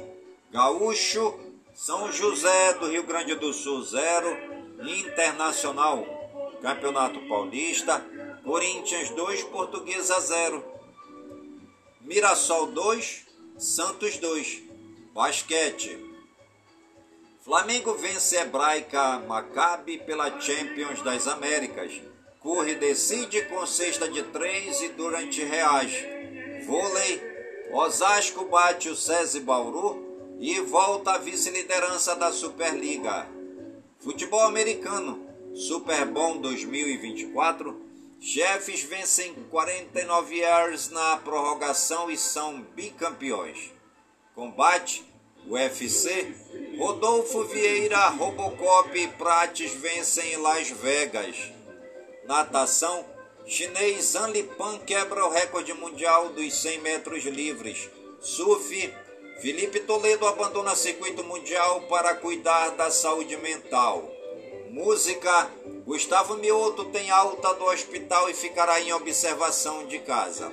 Gaúcho, 0.51 1.39
São 1.73 2.11
José 2.11 2.73
do 2.75 2.89
Rio 2.89 3.05
Grande 3.05 3.37
do 3.37 3.53
Sul 3.53 3.85
0, 3.85 4.37
Internacional. 4.83 6.05
Campeonato 6.61 7.21
Paulista, 7.29 8.05
Corinthians 8.43 9.11
2, 9.11 9.45
Portuguesa 9.45 10.21
0. 10.21 10.65
Mirassol 12.01 12.67
2, 12.73 13.27
Santos 13.59 14.19
2. 14.19 14.65
Basquete. 15.15 16.05
Flamengo 17.45 17.95
vence 17.95 18.37
Hebraica 18.37 19.21
Maccabi 19.21 19.99
pela 19.99 20.41
Champions 20.41 21.01
das 21.03 21.29
Américas. 21.29 22.11
Curre 22.41 22.75
decide 22.75 23.43
com 23.43 23.67
cesta 23.67 24.09
de 24.09 24.23
3 24.23 24.81
e 24.81 24.89
durante 24.89 25.45
reais. 25.45 25.93
Vôlei. 26.65 27.29
Osasco 27.71 28.47
bate 28.47 28.89
o 28.89 28.97
SESI 28.97 29.41
Bauru 29.41 30.37
e 30.41 30.59
volta 30.61 31.13
à 31.13 31.19
vice-liderança 31.19 32.17
da 32.17 32.33
Superliga. 32.33 33.29
Futebol 33.99 34.41
americano. 34.41 35.27
Super 35.55 36.07
Bowl 36.07 36.39
2024. 36.39 37.79
Chefes 38.19 38.85
vencem 38.85 39.35
49 39.51 40.37
Years 40.37 40.89
na 40.89 41.19
prorrogação 41.19 42.11
e 42.11 42.17
são 42.17 42.63
bicampeões. 42.75 43.71
Combate. 44.35 45.05
UFC. 45.47 46.35
Rodolfo 46.79 47.45
Vieira, 47.45 48.09
Robocop 48.09 48.99
e 48.99 49.09
Prates 49.09 49.73
vencem 49.73 50.35
em 50.35 50.37
Las 50.37 50.71
Vegas. 50.71 51.60
Natação. 52.31 53.05
Chinês 53.45 54.13
Zhang 54.13 54.31
Lipan 54.31 54.79
quebra 54.87 55.27
o 55.27 55.31
recorde 55.31 55.75
mundial 55.75 56.29
dos 56.29 56.55
100 56.63 56.79
metros 56.79 57.25
livres. 57.25 57.91
Surf. 58.21 58.95
Felipe 59.41 59.81
Toledo 59.81 60.29
abandona 60.29 60.77
circuito 60.77 61.25
mundial 61.25 61.81
para 61.89 62.15
cuidar 62.15 62.69
da 62.77 62.89
saúde 62.89 63.37
mental. 63.37 64.09
Música. 64.71 65.51
Gustavo 65.85 66.37
Mioto 66.37 66.85
tem 66.85 67.11
alta 67.11 67.53
do 67.55 67.65
hospital 67.65 68.31
e 68.31 68.35
ficará 68.35 68.81
em 68.81 68.93
observação 68.93 69.85
de 69.89 69.99
casa. 69.99 70.53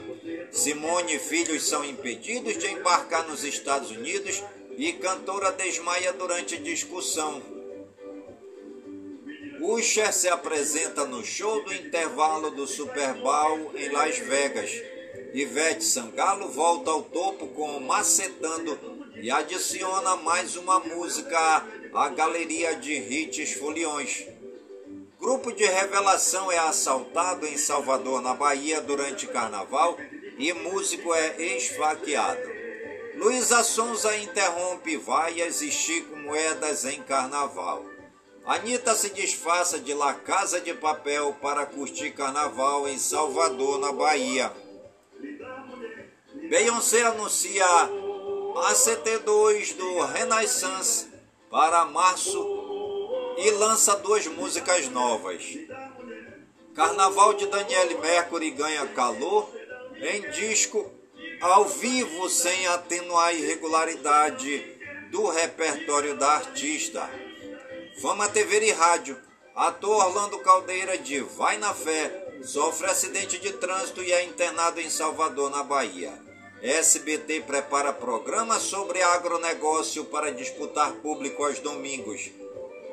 Simone 0.52 1.18
e 1.18 1.20
filhos 1.20 1.64
são 1.70 1.86
impedidos 1.86 2.58
de 2.58 2.72
embarcar 2.72 3.28
nos 3.28 3.44
Estados 3.44 3.92
Unidos 3.92 4.44
e 4.76 4.94
cantora 4.94 5.52
desmaia 5.52 6.12
durante 6.12 6.58
discussão. 6.58 7.57
Usher 9.60 10.14
se 10.14 10.30
apresenta 10.30 11.06
no 11.06 11.26
show 11.26 11.64
do 11.64 11.74
intervalo 11.74 12.52
do 12.52 12.68
Super 12.68 13.14
Bowl 13.16 13.72
em 13.76 13.90
Las 13.90 14.18
Vegas. 14.20 14.72
Ivete 15.34 15.84
Sangalo 15.84 16.50
volta 16.50 16.92
ao 16.92 17.04
topo 17.04 17.48
com 17.48 17.80
Macetando 17.80 18.80
e 19.16 19.32
adiciona 19.32 20.16
mais 20.18 20.56
uma 20.56 20.80
música 20.80 21.66
à 21.94 22.10
galeria 22.10 22.76
de 22.76 22.94
hits 22.94 23.54
foliões. 23.54 24.26
Grupo 25.20 25.52
de 25.52 25.66
revelação 25.66 26.52
é 26.52 26.60
assaltado 26.60 27.46
em 27.48 27.58
Salvador, 27.58 28.22
na 28.22 28.36
Bahia, 28.36 28.80
durante 28.80 29.26
carnaval 29.26 29.98
e 30.38 30.54
músico 30.54 31.14
é 31.16 31.42
esfaqueado. 31.58 32.58
Luísa 33.16 33.64
Sonza 33.64 34.16
interrompe 34.18 34.96
vaias 34.98 35.64
e 35.64 35.72
Chico 35.72 36.16
Moedas 36.16 36.86
em 36.86 37.02
carnaval. 37.02 37.97
Anitta 38.48 38.96
se 38.96 39.10
disfarça 39.10 39.78
de 39.78 39.94
La 39.94 40.14
Casa 40.14 40.62
de 40.62 40.74
Papel 40.74 41.36
para 41.42 41.66
curtir 41.66 42.12
carnaval 42.12 42.88
em 42.88 42.98
Salvador, 42.98 43.78
na 43.78 43.92
Bahia. 43.92 44.54
Beyoncé 46.50 47.04
anuncia 47.04 47.66
a 47.66 48.74
CT2 48.74 49.76
do 49.76 50.06
Renaissance 50.06 51.08
para 51.52 51.84
março 51.84 53.36
e 53.38 53.52
lança 53.52 53.98
duas 53.98 54.26
músicas 54.28 54.88
novas. 54.88 55.44
Carnaval 56.74 57.34
de 57.34 57.48
Daniele 57.48 57.96
Mercury 57.96 58.52
ganha 58.52 58.88
calor 58.88 59.52
em 59.98 60.22
disco 60.32 60.90
ao 61.42 61.66
vivo 61.66 62.30
sem 62.30 62.66
atenuar 62.68 63.28
a 63.28 63.34
irregularidade 63.34 64.78
do 65.12 65.28
repertório 65.28 66.16
da 66.16 66.30
artista. 66.30 67.27
Fama 68.02 68.30
TV 68.30 68.64
e 68.64 68.72
rádio. 68.72 69.18
Ator 69.56 70.06
Orlando 70.06 70.38
Caldeira 70.40 71.00
de 71.00 71.20
Vai 71.22 71.58
na 71.58 71.74
Fé 71.74 72.42
sofre 72.44 72.86
acidente 72.86 73.40
de 73.40 73.54
trânsito 73.54 74.04
e 74.04 74.12
é 74.12 74.24
internado 74.24 74.80
em 74.80 74.88
Salvador, 74.88 75.50
na 75.50 75.64
Bahia. 75.64 76.14
SBT 76.62 77.42
prepara 77.42 77.92
programa 77.92 78.60
sobre 78.60 79.02
agronegócio 79.02 80.06
para 80.06 80.32
disputar 80.32 80.92
público 80.98 81.44
aos 81.44 81.58
domingos. 81.58 82.30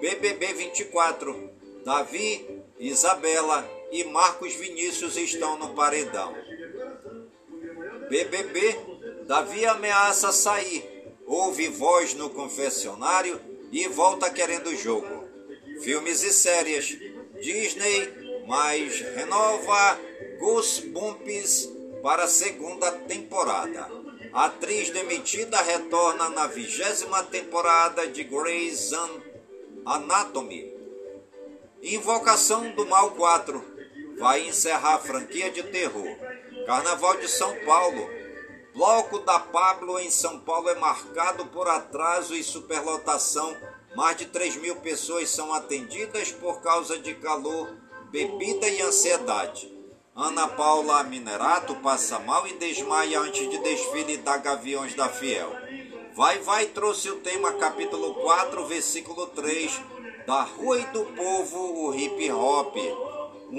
BBB 0.01 0.55
24. 0.55 1.51
Davi, 1.85 2.65
Isabela 2.79 3.69
e 3.93 4.05
Marcos 4.05 4.55
Vinícius 4.55 5.19
estão 5.19 5.59
no 5.59 5.75
paredão. 5.75 6.35
BBB, 8.09 8.79
Davi 9.27 9.67
ameaça 9.67 10.33
sair, 10.33 11.13
ouve 11.27 11.69
voz 11.69 12.15
no 12.15 12.31
confessionário 12.31 13.54
e 13.75 13.89
volta 13.89 14.31
querendo 14.31 14.75
jogo. 14.77 15.29
Filmes 15.83 16.23
e 16.23 16.33
séries, 16.33 16.97
Disney, 17.43 18.45
mais 18.47 19.01
renova 19.01 19.99
Goosebumps 20.39 21.69
para 22.01 22.23
a 22.23 22.29
segunda 22.29 22.93
temporada. 22.93 23.91
Atriz 24.33 24.91
demitida 24.91 25.61
retorna 25.61 26.29
na 26.29 26.47
vigésima 26.47 27.25
temporada 27.25 28.07
de 28.07 28.23
Grey's 28.23 28.93
Anatomy. 29.85 30.73
Invocação 31.83 32.71
do 32.77 32.87
Mal 32.87 33.11
4 33.11 33.65
vai 34.21 34.47
encerrar 34.47 34.95
a 34.95 34.99
franquia 35.01 35.51
de 35.51 35.65
terror. 35.65 36.17
Carnaval 36.65 37.17
de 37.17 37.29
São 37.29 37.53
Paulo. 37.65 38.09
Bloco 38.75 39.21
da 39.21 39.39
Pablo 39.39 40.01
em 40.01 40.11
São 40.11 40.41
Paulo 40.41 40.69
é 40.69 40.75
marcado 40.75 41.47
por 41.47 41.69
atraso 41.69 42.35
e 42.35 42.43
superlotação. 42.43 43.57
Mais 43.95 44.17
de 44.17 44.27
3 44.27 44.57
mil 44.57 44.75
pessoas 44.77 45.31
são 45.31 45.55
atendidas 45.55 46.33
por 46.33 46.61
causa 46.61 46.99
de 46.99 47.15
calor, 47.15 47.73
bebida 48.11 48.69
e 48.69 48.83
ansiedade. 48.83 49.73
Ana 50.17 50.49
Paula 50.49 51.05
Minerato 51.05 51.77
passa 51.77 52.19
mal 52.19 52.49
e 52.49 52.55
desmaia 52.55 53.21
antes 53.21 53.49
de 53.49 53.59
desfile 53.59 54.17
da 54.17 54.39
Gaviões 54.39 54.95
da 54.95 55.09
Fiel. 55.09 55.53
Vai 56.13 56.41
Vai 56.41 56.67
trouxe 56.67 57.09
o 57.11 57.21
tema 57.21 57.53
capítulo 57.53 58.15
4, 58.15 58.67
versículo 58.67 59.29
3, 59.29 59.81
da 60.27 60.43
Rua 60.43 60.81
e 60.81 60.87
do 60.87 61.05
Povo, 61.05 61.87
o 61.87 61.95
hip 61.95 62.29
hop, 62.33 62.77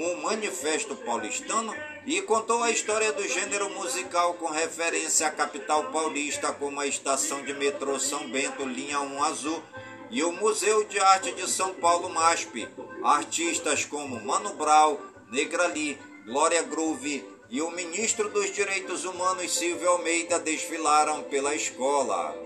um 0.04 0.20
manifesto 0.22 0.94
paulistano 0.94 1.74
e 2.04 2.20
contou 2.22 2.62
a 2.62 2.70
história 2.70 3.12
do 3.12 3.26
gênero 3.26 3.70
musical 3.70 4.34
com 4.34 4.46
referência 4.46 5.26
à 5.26 5.30
capital 5.30 5.90
paulista, 5.90 6.52
como 6.52 6.80
a 6.80 6.86
estação 6.86 7.42
de 7.42 7.54
metrô 7.54 7.98
São 7.98 8.28
Bento, 8.28 8.64
linha 8.64 9.00
1 9.00 9.24
azul, 9.24 9.62
e 10.10 10.22
o 10.22 10.32
Museu 10.32 10.84
de 10.84 11.00
Arte 11.00 11.32
de 11.32 11.50
São 11.50 11.74
Paulo, 11.74 12.08
MASP. 12.10 12.68
Artistas 13.02 13.84
como 13.84 14.24
Mano 14.24 14.54
Brown, 14.54 14.98
Negrali, 15.30 15.98
Glória 16.24 16.62
Groove 16.62 17.24
e 17.48 17.62
o 17.62 17.70
ministro 17.70 18.28
dos 18.28 18.52
Direitos 18.52 19.04
Humanos, 19.04 19.56
Silvio 19.56 19.88
Almeida, 19.90 20.38
desfilaram 20.38 21.22
pela 21.24 21.54
escola. 21.54 22.36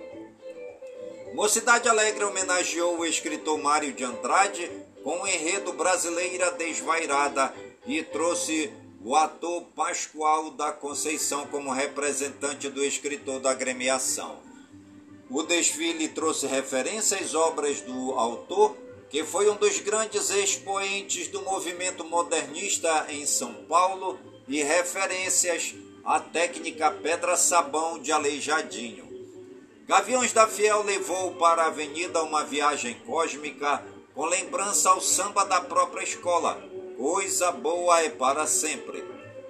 Mocidade 1.35 1.89
Alegre 1.89 2.25
homenageou 2.25 2.99
o 2.99 3.07
escritor 3.07 3.59
Mário 3.59 3.93
de 3.93 4.05
Andrade 4.05 4.71
com 5.03 5.21
o 5.21 5.27
enredo 5.27 5.73
Brasileira 5.73 6.51
Desvairada 6.53 7.55
e 7.87 8.03
trouxe 8.03 8.73
o 9.03 9.17
ator 9.17 9.63
Pascoal 9.75 10.51
da 10.51 10.73
Conceição 10.73 11.47
como 11.47 11.73
representante 11.73 12.69
do 12.69 12.85
escritor 12.85 13.41
da 13.41 13.51
agremiação. 13.51 14.39
O 15.31 15.43
desfile 15.43 16.09
trouxe 16.09 16.47
referências 16.47 17.35
obras 17.35 17.81
do 17.81 18.13
autor, 18.13 18.77
que 19.09 19.25
foi 19.25 19.49
um 19.49 19.57
dos 19.57 19.79
grandes 19.79 20.31
expoentes 20.31 21.29
do 21.29 21.43
movimento 21.43 22.05
modernista 22.05 23.07
em 23.09 23.25
São 23.25 23.55
Paulo, 23.69 24.19
e 24.47 24.63
referências 24.63 25.75
à 26.05 26.19
técnica 26.19 26.91
pedra-sabão 26.91 28.01
de 28.01 28.11
Aleijadinho. 28.11 29.09
Gaviões 29.87 30.33
da 30.33 30.47
Fiel 30.47 30.83
levou 30.83 31.35
para 31.35 31.63
a 31.63 31.67
avenida 31.67 32.23
uma 32.23 32.45
viagem 32.45 32.95
cósmica 33.07 33.85
com 34.15 34.27
lembrança 34.27 34.91
ao 34.91 35.01
samba 35.01 35.45
da 35.45 35.61
própria 35.61 36.03
escola, 36.03 36.63
coisa 36.97 37.53
boa 37.53 38.03
é 38.03 38.11
para 38.11 38.47
sempre. 38.47 39.05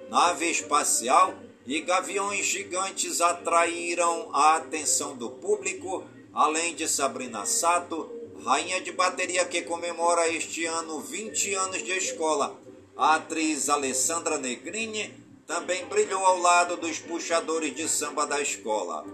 Nave 0.09 0.49
espacial 0.49 1.33
e 1.65 1.81
gaviões 1.81 2.45
gigantes 2.45 3.21
atraíram 3.21 4.29
a 4.33 4.55
atenção 4.55 5.15
do 5.15 5.29
público, 5.29 6.03
além 6.33 6.75
de 6.75 6.87
Sabrina 6.87 7.45
Sato, 7.45 8.09
rainha 8.45 8.81
de 8.81 8.91
bateria 8.91 9.45
que 9.45 9.61
comemora 9.63 10.27
este 10.27 10.65
ano 10.65 10.99
20 10.99 11.53
anos 11.55 11.83
de 11.83 11.91
escola. 11.91 12.59
A 12.95 13.15
atriz 13.15 13.69
Alessandra 13.69 14.37
Negrini 14.37 15.13
também 15.47 15.85
brilhou 15.85 16.23
ao 16.25 16.39
lado 16.39 16.77
dos 16.77 16.99
puxadores 16.99 17.75
de 17.75 17.87
samba 17.87 18.25
da 18.25 18.41
escola. 18.41 19.05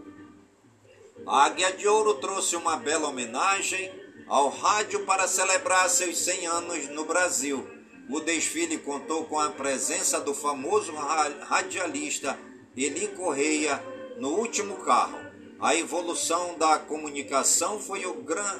A 1.25 1.45
Águia 1.45 1.71
de 1.73 1.87
Ouro 1.87 2.15
trouxe 2.15 2.55
uma 2.55 2.77
bela 2.77 3.07
homenagem 3.07 4.06
ao 4.27 4.49
rádio 4.49 5.05
para 5.05 5.27
celebrar 5.27 5.89
seus 5.89 6.17
100 6.17 6.47
anos 6.47 6.89
no 6.89 7.05
Brasil 7.05 7.77
o 8.09 8.21
desfile 8.21 8.77
contou 8.77 9.25
com 9.25 9.37
a 9.37 9.49
presença 9.49 10.21
do 10.21 10.33
famoso 10.33 10.93
radialista 11.41 12.39
Eli 12.75 13.09
Correia 13.09 13.83
no 14.17 14.29
último 14.29 14.77
carro. 14.77 15.19
A 15.59 15.75
evolução 15.75 16.57
da 16.57 16.79
comunicação 16.79 17.81
foi 17.81 18.05
o, 18.05 18.13
gran, 18.21 18.59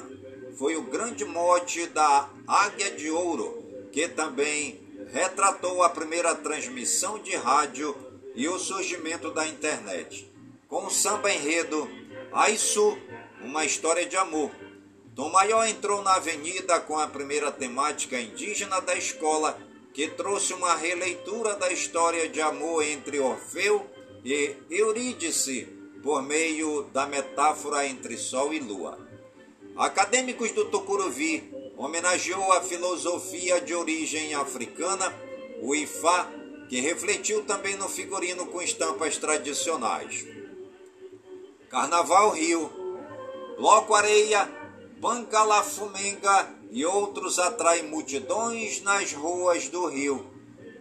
foi 0.58 0.76
o 0.76 0.82
grande 0.82 1.24
mote 1.24 1.86
da 1.86 2.28
Águia 2.46 2.90
de 2.90 3.10
Ouro, 3.10 3.88
que 3.90 4.06
também 4.06 4.80
retratou 5.12 5.82
a 5.82 5.88
primeira 5.88 6.34
transmissão 6.34 7.18
de 7.18 7.34
rádio 7.34 7.96
e 8.34 8.46
o 8.48 8.58
surgimento 8.58 9.30
da 9.30 9.46
internet. 9.46 10.30
Com 10.68 10.86
o 10.86 10.90
samba 10.90 11.32
enredo 11.32 11.88
Aisu, 12.32 12.98
uma 13.40 13.64
história 13.64 14.04
de 14.04 14.16
amor, 14.16 14.50
Tom 15.18 15.30
Maior 15.30 15.66
entrou 15.66 16.00
na 16.00 16.14
avenida 16.14 16.78
com 16.78 16.96
a 16.96 17.08
primeira 17.08 17.50
temática 17.50 18.20
indígena 18.20 18.80
da 18.80 18.94
escola, 18.94 19.58
que 19.92 20.06
trouxe 20.06 20.54
uma 20.54 20.76
releitura 20.76 21.56
da 21.56 21.72
história 21.72 22.28
de 22.28 22.40
amor 22.40 22.84
entre 22.84 23.18
Orfeu 23.18 23.84
e 24.24 24.54
Eurídice, 24.70 25.66
por 26.04 26.22
meio 26.22 26.84
da 26.92 27.04
metáfora 27.04 27.84
entre 27.84 28.16
Sol 28.16 28.54
e 28.54 28.60
Lua. 28.60 28.96
Acadêmicos 29.76 30.52
do 30.52 30.66
Tucuruvi 30.66 31.52
homenageou 31.76 32.52
a 32.52 32.60
filosofia 32.60 33.60
de 33.60 33.74
origem 33.74 34.36
africana, 34.36 35.12
o 35.60 35.74
Ifá, 35.74 36.30
que 36.68 36.78
refletiu 36.78 37.44
também 37.44 37.74
no 37.74 37.88
figurino 37.88 38.46
com 38.46 38.62
estampas 38.62 39.16
tradicionais. 39.16 40.24
Carnaval 41.68 42.30
Rio, 42.30 42.70
Bloco 43.58 43.92
Areia, 43.96 44.57
Pancalafumenga 45.00 46.54
e 46.72 46.84
outros 46.84 47.38
atraem 47.38 47.84
multidões 47.84 48.82
nas 48.82 49.12
ruas 49.12 49.68
do 49.68 49.86
Rio. 49.86 50.26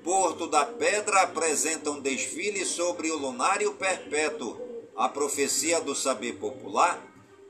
Porto 0.03 0.47
da 0.47 0.65
Pedra 0.65 1.21
apresenta 1.21 1.91
um 1.91 1.99
desfile 1.99 2.65
sobre 2.65 3.11
o 3.11 3.17
lunário 3.17 3.73
perpétuo, 3.73 4.59
a 4.95 5.07
profecia 5.07 5.79
do 5.81 5.93
saber 5.93 6.33
popular. 6.39 6.99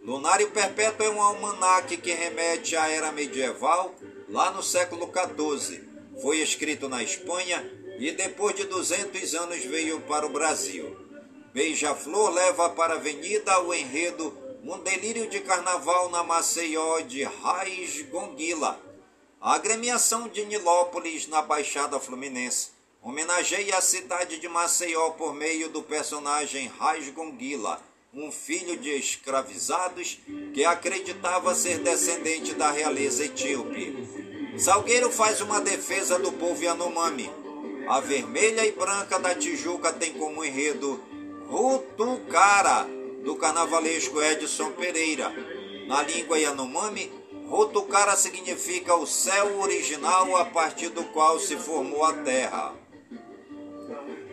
Lunário 0.01 0.51
perpétuo 0.51 1.05
é 1.05 1.09
um 1.09 1.21
almanaque 1.21 1.95
que 1.95 2.11
remete 2.11 2.75
à 2.75 2.89
era 2.89 3.13
medieval, 3.13 3.95
lá 4.27 4.51
no 4.51 4.61
século 4.61 5.09
XIV. 5.09 5.81
Foi 6.21 6.39
escrito 6.39 6.89
na 6.89 7.01
Espanha 7.01 7.65
e 7.97 8.11
depois 8.11 8.55
de 8.55 8.65
200 8.65 9.35
anos 9.35 9.63
veio 9.63 10.01
para 10.01 10.25
o 10.25 10.29
Brasil. 10.29 10.97
Beija-Flor 11.53 12.31
leva 12.31 12.69
para 12.71 12.95
a 12.95 12.97
avenida 12.97 13.61
o 13.61 13.73
enredo 13.73 14.46
Um 14.63 14.79
delírio 14.79 15.29
de 15.29 15.39
carnaval 15.41 16.09
na 16.09 16.23
Maceió 16.23 16.99
de 17.01 17.23
Raiz 17.23 18.01
Gonguila. 18.03 18.79
A 19.39 19.53
agremiação 19.55 20.27
de 20.27 20.45
Nilópolis 20.45 21.27
na 21.27 21.41
Baixada 21.41 21.99
Fluminense 21.99 22.77
homenageia 23.01 23.77
a 23.77 23.81
cidade 23.81 24.37
de 24.39 24.49
Maceió 24.49 25.11
por 25.11 25.33
meio 25.33 25.69
do 25.69 25.81
personagem 25.81 26.67
Raiz 26.67 27.09
Gonguila, 27.09 27.81
um 28.13 28.31
filho 28.31 28.75
de 28.77 28.89
escravizados 28.89 30.19
que 30.53 30.65
acreditava 30.65 31.55
ser 31.55 31.79
descendente 31.79 32.53
da 32.53 32.71
realeza 32.71 33.23
etíope. 33.23 33.95
Salgueiro 34.57 35.11
faz 35.11 35.39
uma 35.39 35.61
defesa 35.61 36.19
do 36.19 36.31
povo 36.33 36.61
Yanomami. 36.63 37.31
A 37.87 38.01
vermelha 38.01 38.65
e 38.65 38.71
branca 38.73 39.17
da 39.19 39.33
Tijuca 39.33 39.93
tem 39.93 40.13
como 40.13 40.43
enredo 40.43 41.01
Rutucara, 41.47 42.85
do 43.23 43.35
carnavalesco 43.35 44.21
Edson 44.21 44.71
Pereira. 44.71 45.31
Na 45.87 46.01
língua 46.01 46.37
Yanomami, 46.37 47.11
Rutucara 47.47 48.15
significa 48.17 48.95
o 48.95 49.07
céu 49.07 49.59
original 49.59 50.35
a 50.35 50.45
partir 50.45 50.89
do 50.89 51.03
qual 51.05 51.39
se 51.39 51.55
formou 51.55 52.03
a 52.03 52.13
terra. 52.13 52.73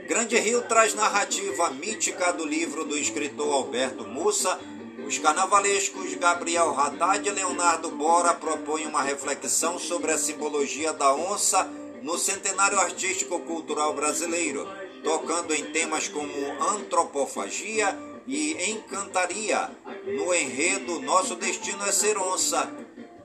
Grande 0.08 0.36
Rio 0.36 0.62
traz 0.62 0.94
narrativa 0.94 1.70
mítica 1.70 2.32
do 2.32 2.44
livro 2.44 2.84
do 2.84 2.98
escritor 2.98 3.52
Alberto 3.52 4.04
Mussa. 4.04 4.58
Os 5.06 5.18
carnavalescos 5.18 6.14
Gabriel 6.14 6.78
Haddad 6.78 7.26
e 7.26 7.30
Leonardo 7.30 7.90
Bora 7.90 8.34
propõem 8.34 8.86
uma 8.86 9.02
reflexão 9.02 9.78
sobre 9.78 10.10
a 10.10 10.18
simbologia 10.18 10.92
da 10.92 11.14
onça 11.14 11.70
no 12.02 12.18
centenário 12.18 12.78
artístico-cultural 12.80 13.94
brasileiro, 13.94 14.68
tocando 15.02 15.54
em 15.54 15.64
temas 15.72 16.08
como 16.08 16.30
antropofagia 16.60 17.96
e 18.26 18.70
encantaria. 18.70 19.70
No 20.06 20.34
enredo 20.34 21.00
Nosso 21.00 21.34
Destino 21.36 21.84
é 21.86 21.92
Ser 21.92 22.18
Onça, 22.18 22.70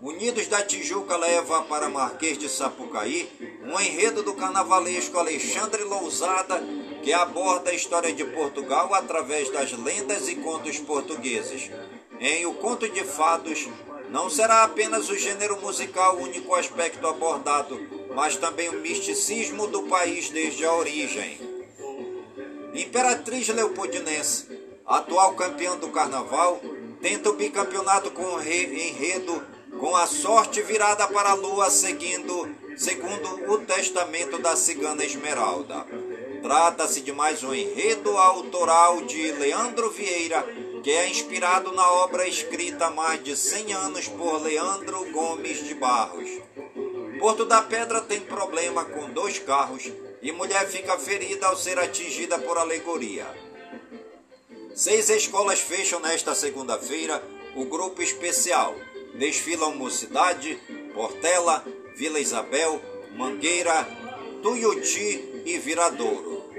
Unidos 0.02 0.48
da 0.48 0.62
Tijuca 0.64 1.18
leva 1.18 1.64
para 1.64 1.90
Marquês 1.90 2.38
de 2.38 2.48
Sapucaí 2.48 3.30
um 3.66 3.78
enredo 3.78 4.24
do 4.24 4.34
carnavalesco 4.34 5.18
Alexandre 5.18 5.84
Lousada 5.84 6.64
que 7.04 7.12
aborda 7.12 7.72
a 7.72 7.74
história 7.74 8.14
de 8.14 8.24
Portugal 8.24 8.94
através 8.94 9.50
das 9.50 9.74
lendas 9.74 10.30
e 10.30 10.36
contos 10.36 10.80
portugueses. 10.80 11.70
Em 12.18 12.46
O 12.46 12.54
Conto 12.54 12.88
de 12.88 13.04
Fados, 13.04 13.68
não 14.10 14.30
será 14.30 14.64
apenas 14.64 15.10
o 15.10 15.18
gênero 15.18 15.60
musical 15.62 16.16
o 16.16 16.24
único 16.24 16.56
aspecto 16.56 17.06
abordado, 17.06 17.80
mas 18.16 18.38
também 18.38 18.70
o 18.70 18.80
misticismo 18.80 19.68
do 19.68 19.84
país 19.84 20.30
desde 20.30 20.66
a 20.66 20.74
origem. 20.74 21.40
Imperatriz 22.74 23.50
Leopoldinense, 23.50 24.48
atual 24.90 25.36
campeã 25.36 25.78
do 25.78 25.90
carnaval, 25.90 26.60
tenta 27.00 27.30
o 27.30 27.34
bicampeonato 27.34 28.10
com 28.10 28.42
enredo 28.42 29.42
com 29.80 29.96
a 29.96 30.08
sorte 30.08 30.64
virada 30.64 31.08
para 31.08 31.30
a 31.30 31.36
lua, 31.36 31.70
seguindo, 31.70 32.50
segundo 32.76 33.52
o 33.52 33.60
testamento 33.60 34.40
da 34.40 34.56
cigana 34.56 35.06
Esmeralda. 35.06 35.86
Trata-se 36.42 37.02
de 37.02 37.12
mais 37.12 37.44
um 37.44 37.54
enredo 37.54 38.18
autoral 38.18 39.02
de 39.04 39.32
Leandro 39.34 39.92
Vieira, 39.92 40.44
que 40.84 40.90
é 40.90 41.08
inspirado 41.08 41.72
na 41.72 41.88
obra 41.92 42.28
escrita 42.28 42.88
há 42.88 42.90
mais 42.90 43.24
de 43.24 43.38
100 43.38 43.74
anos 43.74 44.08
por 44.08 44.42
Leandro 44.42 45.12
Gomes 45.12 45.64
de 45.64 45.76
Barros. 45.76 46.30
Porto 47.20 47.46
da 47.46 47.62
Pedra 47.62 48.02
tem 48.02 48.22
problema 48.22 48.84
com 48.86 49.12
dois 49.12 49.38
carros 49.38 49.92
e 50.22 50.32
mulher 50.32 50.68
fica 50.68 50.98
ferida 50.98 51.48
ao 51.48 51.56
ser 51.56 51.78
atingida 51.78 52.40
por 52.40 52.58
alegoria. 52.58 53.49
Seis 54.76 55.10
escolas 55.10 55.60
fecham 55.60 56.00
nesta 56.00 56.34
segunda-feira 56.34 57.22
o 57.56 57.66
grupo 57.66 58.02
especial 58.02 58.76
desfilam 59.14 59.76
Mocidade, 59.76 60.60
Portela, 60.94 61.66
Vila 61.96 62.20
Isabel, 62.20 62.82
Mangueira, 63.16 63.88
Tuiuti 64.42 65.44
e 65.46 65.58
Viradouro. 65.58 66.50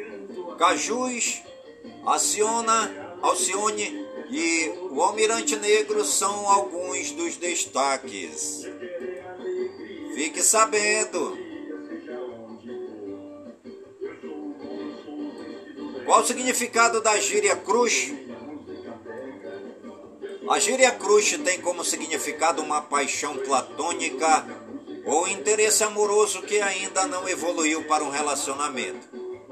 Cajus, 0.58 1.42
Aciona, 2.06 3.16
Alcione 3.22 4.06
e 4.30 4.68
o 4.90 5.00
Almirante 5.02 5.56
Negro 5.56 6.04
são 6.04 6.48
alguns 6.48 7.12
dos 7.12 7.36
destaques. 7.36 8.66
Fique 10.14 10.42
sabendo. 10.42 11.39
Qual 16.10 16.22
o 16.22 16.26
significado 16.26 17.00
da 17.00 17.16
gíria 17.20 17.54
cruz? 17.54 18.12
A 20.50 20.58
gíria 20.58 20.90
cruz 20.90 21.38
tem 21.38 21.60
como 21.60 21.84
significado 21.84 22.60
uma 22.60 22.82
paixão 22.82 23.36
platônica 23.36 24.44
ou 25.06 25.28
interesse 25.28 25.84
amoroso 25.84 26.42
que 26.42 26.60
ainda 26.60 27.06
não 27.06 27.28
evoluiu 27.28 27.84
para 27.84 28.02
um 28.02 28.10
relacionamento. 28.10 29.06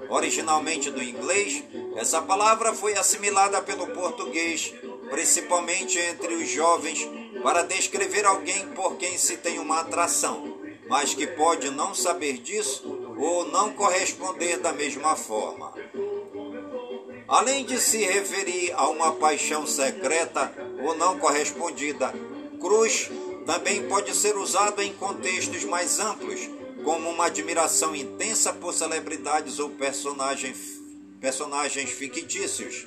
Originalmente 0.09 0.91
do 0.91 1.01
inglês, 1.01 1.63
essa 1.95 2.21
palavra 2.21 2.75
foi 2.75 2.95
assimilada 2.95 3.63
pelo 3.63 3.87
português, 3.95 4.75
principalmente 5.11 5.97
entre 5.97 6.35
os 6.35 6.49
jovens, 6.49 7.09
para 7.41 7.63
descrever 7.63 8.27
alguém 8.27 8.67
por 8.71 8.97
quem 8.97 9.17
se 9.17 9.37
tem 9.37 9.61
uma 9.61 9.83
atração, 9.83 10.59
mas 10.89 11.15
que 11.15 11.25
pode 11.25 11.71
não 11.71 11.95
saber 11.95 12.39
disso 12.39 12.83
ou 13.17 13.47
não 13.47 13.73
corresponder 13.75 14.59
da 14.59 14.73
mesma 14.73 15.15
forma. 15.15 15.78
Além 17.29 17.62
de 17.62 17.79
se 17.79 17.99
referir 17.99 18.72
a 18.72 18.89
uma 18.89 19.12
paixão 19.12 19.66
secreta 19.66 20.51
ou 20.83 20.97
não 20.97 21.18
correspondida, 21.18 22.11
cruz 22.59 23.11
também 23.45 23.87
pode 23.87 24.14
ser 24.14 24.35
usado 24.39 24.81
em 24.81 24.95
contextos 24.95 25.62
mais 25.64 26.01
amplos, 26.01 26.41
como 26.83 27.11
uma 27.11 27.26
admiração 27.26 27.95
intensa 27.95 28.51
por 28.55 28.72
celebridades 28.72 29.59
ou 29.59 29.68
personagens, 29.68 30.57
personagens 31.20 31.91
fictícios. 31.91 32.87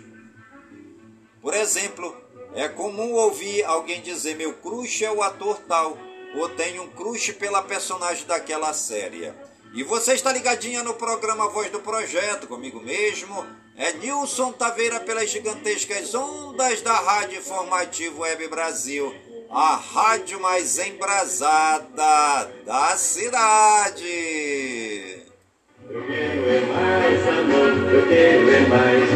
Por 1.39 1.53
exemplo, 1.53 2.15
é 2.55 2.67
comum 2.67 3.13
ouvir 3.13 3.63
alguém 3.63 4.01
dizer 4.01 4.35
meu 4.35 4.53
crush 4.53 5.03
é 5.03 5.11
o 5.11 5.21
ator 5.21 5.59
tal, 5.67 5.95
ou 6.35 6.49
tenho 6.49 6.81
um 6.83 6.89
crush 6.89 7.33
pela 7.33 7.61
personagem 7.61 8.25
daquela 8.25 8.73
série. 8.73 9.31
E 9.73 9.83
você 9.83 10.13
está 10.13 10.33
ligadinha 10.33 10.81
no 10.81 10.95
programa 10.95 11.47
Voz 11.47 11.69
do 11.69 11.79
Projeto, 11.79 12.47
comigo 12.47 12.81
mesmo, 12.81 13.45
é 13.77 13.93
Nilson 13.93 14.51
Taveira 14.51 14.99
pelas 14.99 15.29
gigantescas 15.29 16.13
ondas 16.13 16.81
da 16.81 16.93
Rádio 16.93 17.39
Informativo 17.39 18.21
Web 18.21 18.47
Brasil, 18.47 19.13
a 19.49 19.75
rádio 19.75 20.39
mais 20.39 20.77
embrasada 20.77 22.51
da 22.65 22.97
cidade. 22.97 24.05
Eu 25.89 26.05
quero 26.05 26.49
é 26.49 26.61
mais 26.61 27.27
amor, 27.27 27.93
eu 27.93 28.07
quero 28.07 28.49
é 28.49 28.59
mais. 28.61 29.09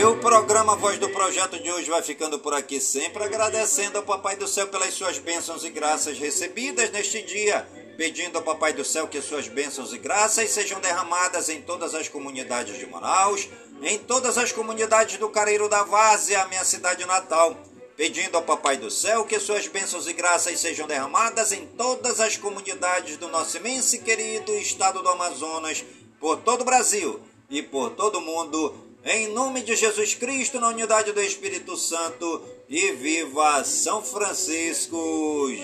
E 0.00 0.04
o 0.04 0.16
programa 0.16 0.74
Voz 0.76 0.96
do 0.98 1.10
Projeto 1.10 1.58
de 1.62 1.70
hoje 1.70 1.90
vai 1.90 2.00
ficando 2.02 2.38
por 2.38 2.54
aqui, 2.54 2.80
sempre 2.80 3.22
agradecendo 3.24 3.98
ao 3.98 4.04
Papai 4.04 4.36
do 4.36 4.48
Céu 4.48 4.66
pelas 4.68 4.94
suas 4.94 5.18
bênçãos 5.18 5.62
e 5.64 5.70
graças 5.70 6.18
recebidas 6.18 6.90
neste 6.90 7.20
dia, 7.22 7.66
pedindo 7.96 8.36
ao 8.36 8.44
Papai 8.44 8.72
do 8.72 8.84
Céu 8.84 9.08
que 9.08 9.20
suas 9.22 9.48
bênçãos 9.48 9.92
e 9.92 9.98
graças 9.98 10.50
sejam 10.50 10.80
derramadas 10.80 11.48
em 11.48 11.60
todas 11.62 11.94
as 11.94 12.08
comunidades 12.08 12.78
de 12.78 12.86
Manaus, 12.86 13.48
em 13.82 13.98
todas 13.98 14.36
as 14.38 14.52
comunidades 14.52 15.18
do 15.18 15.28
Careiro 15.28 15.68
da 15.68 15.82
Várzea, 15.84 16.42
a 16.42 16.48
minha 16.48 16.64
cidade 16.64 17.04
natal, 17.06 17.56
pedindo 17.96 18.36
ao 18.36 18.42
Papai 18.42 18.76
do 18.76 18.90
Céu 18.90 19.24
que 19.24 19.38
suas 19.38 19.66
bênçãos 19.68 20.08
e 20.08 20.12
graças 20.12 20.58
sejam 20.58 20.86
derramadas 20.86 21.52
em 21.52 21.66
todas 21.66 22.20
as 22.20 22.36
comunidades 22.36 23.16
do 23.16 23.28
nosso 23.28 23.56
imenso 23.56 23.96
e 23.96 24.00
querido 24.00 24.52
estado 24.54 25.02
do 25.02 25.08
Amazonas, 25.08 25.84
por 26.18 26.38
todo 26.38 26.62
o 26.62 26.64
Brasil 26.64 27.20
e 27.48 27.62
por 27.62 27.90
todo 27.90 28.18
o 28.18 28.22
mundo, 28.22 28.74
em 29.04 29.28
nome 29.28 29.62
de 29.62 29.76
Jesus 29.76 30.14
Cristo, 30.14 30.58
na 30.58 30.68
unidade 30.68 31.12
do 31.12 31.20
Espírito 31.20 31.76
Santo, 31.76 32.42
e 32.68 32.92
viva 32.92 33.62
São 33.64 34.02
Francisco 34.02 34.96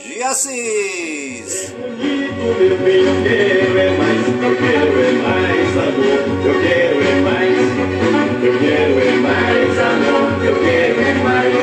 de 0.04 0.22
Assis! 0.22 1.72
eu 2.40 3.22
quero 3.22 3.78
é 3.78 3.90
mais, 3.96 4.26
eu 4.28 4.56
quero 4.56 5.00
é 5.00 5.12
mais 5.12 5.76
amor, 5.78 6.20
eu 6.46 6.54
quero 6.60 7.00
é 7.00 7.14
mais, 7.20 7.58
eu 8.42 8.52
quero 8.58 9.00
é 9.00 9.12
mais 9.16 9.78
amor, 9.78 10.44
eu 10.44 10.54
quero 10.60 11.00
é 11.00 11.14
mais. 11.24 11.54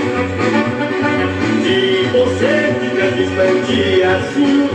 Se 1.63 1.77
você 2.11 2.53
fica 2.79 3.05
distante 3.11 4.03
assim, 4.03 4.69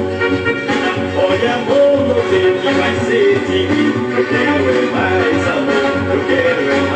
olha 1.16 1.54
amor, 1.54 1.96
não 2.08 2.20
sei 2.30 2.44
o 2.50 2.54
que 2.60 2.70
vai 2.74 2.94
ser 3.06 3.38
de 3.46 3.58
mim, 3.66 3.90
eu 4.16 4.24
quero 4.26 4.64
é 4.70 4.82
mais 4.92 5.42
amor, 5.48 5.90
eu 6.14 6.20
quero 6.26 6.60
é 6.60 6.80
mais. 6.80 6.91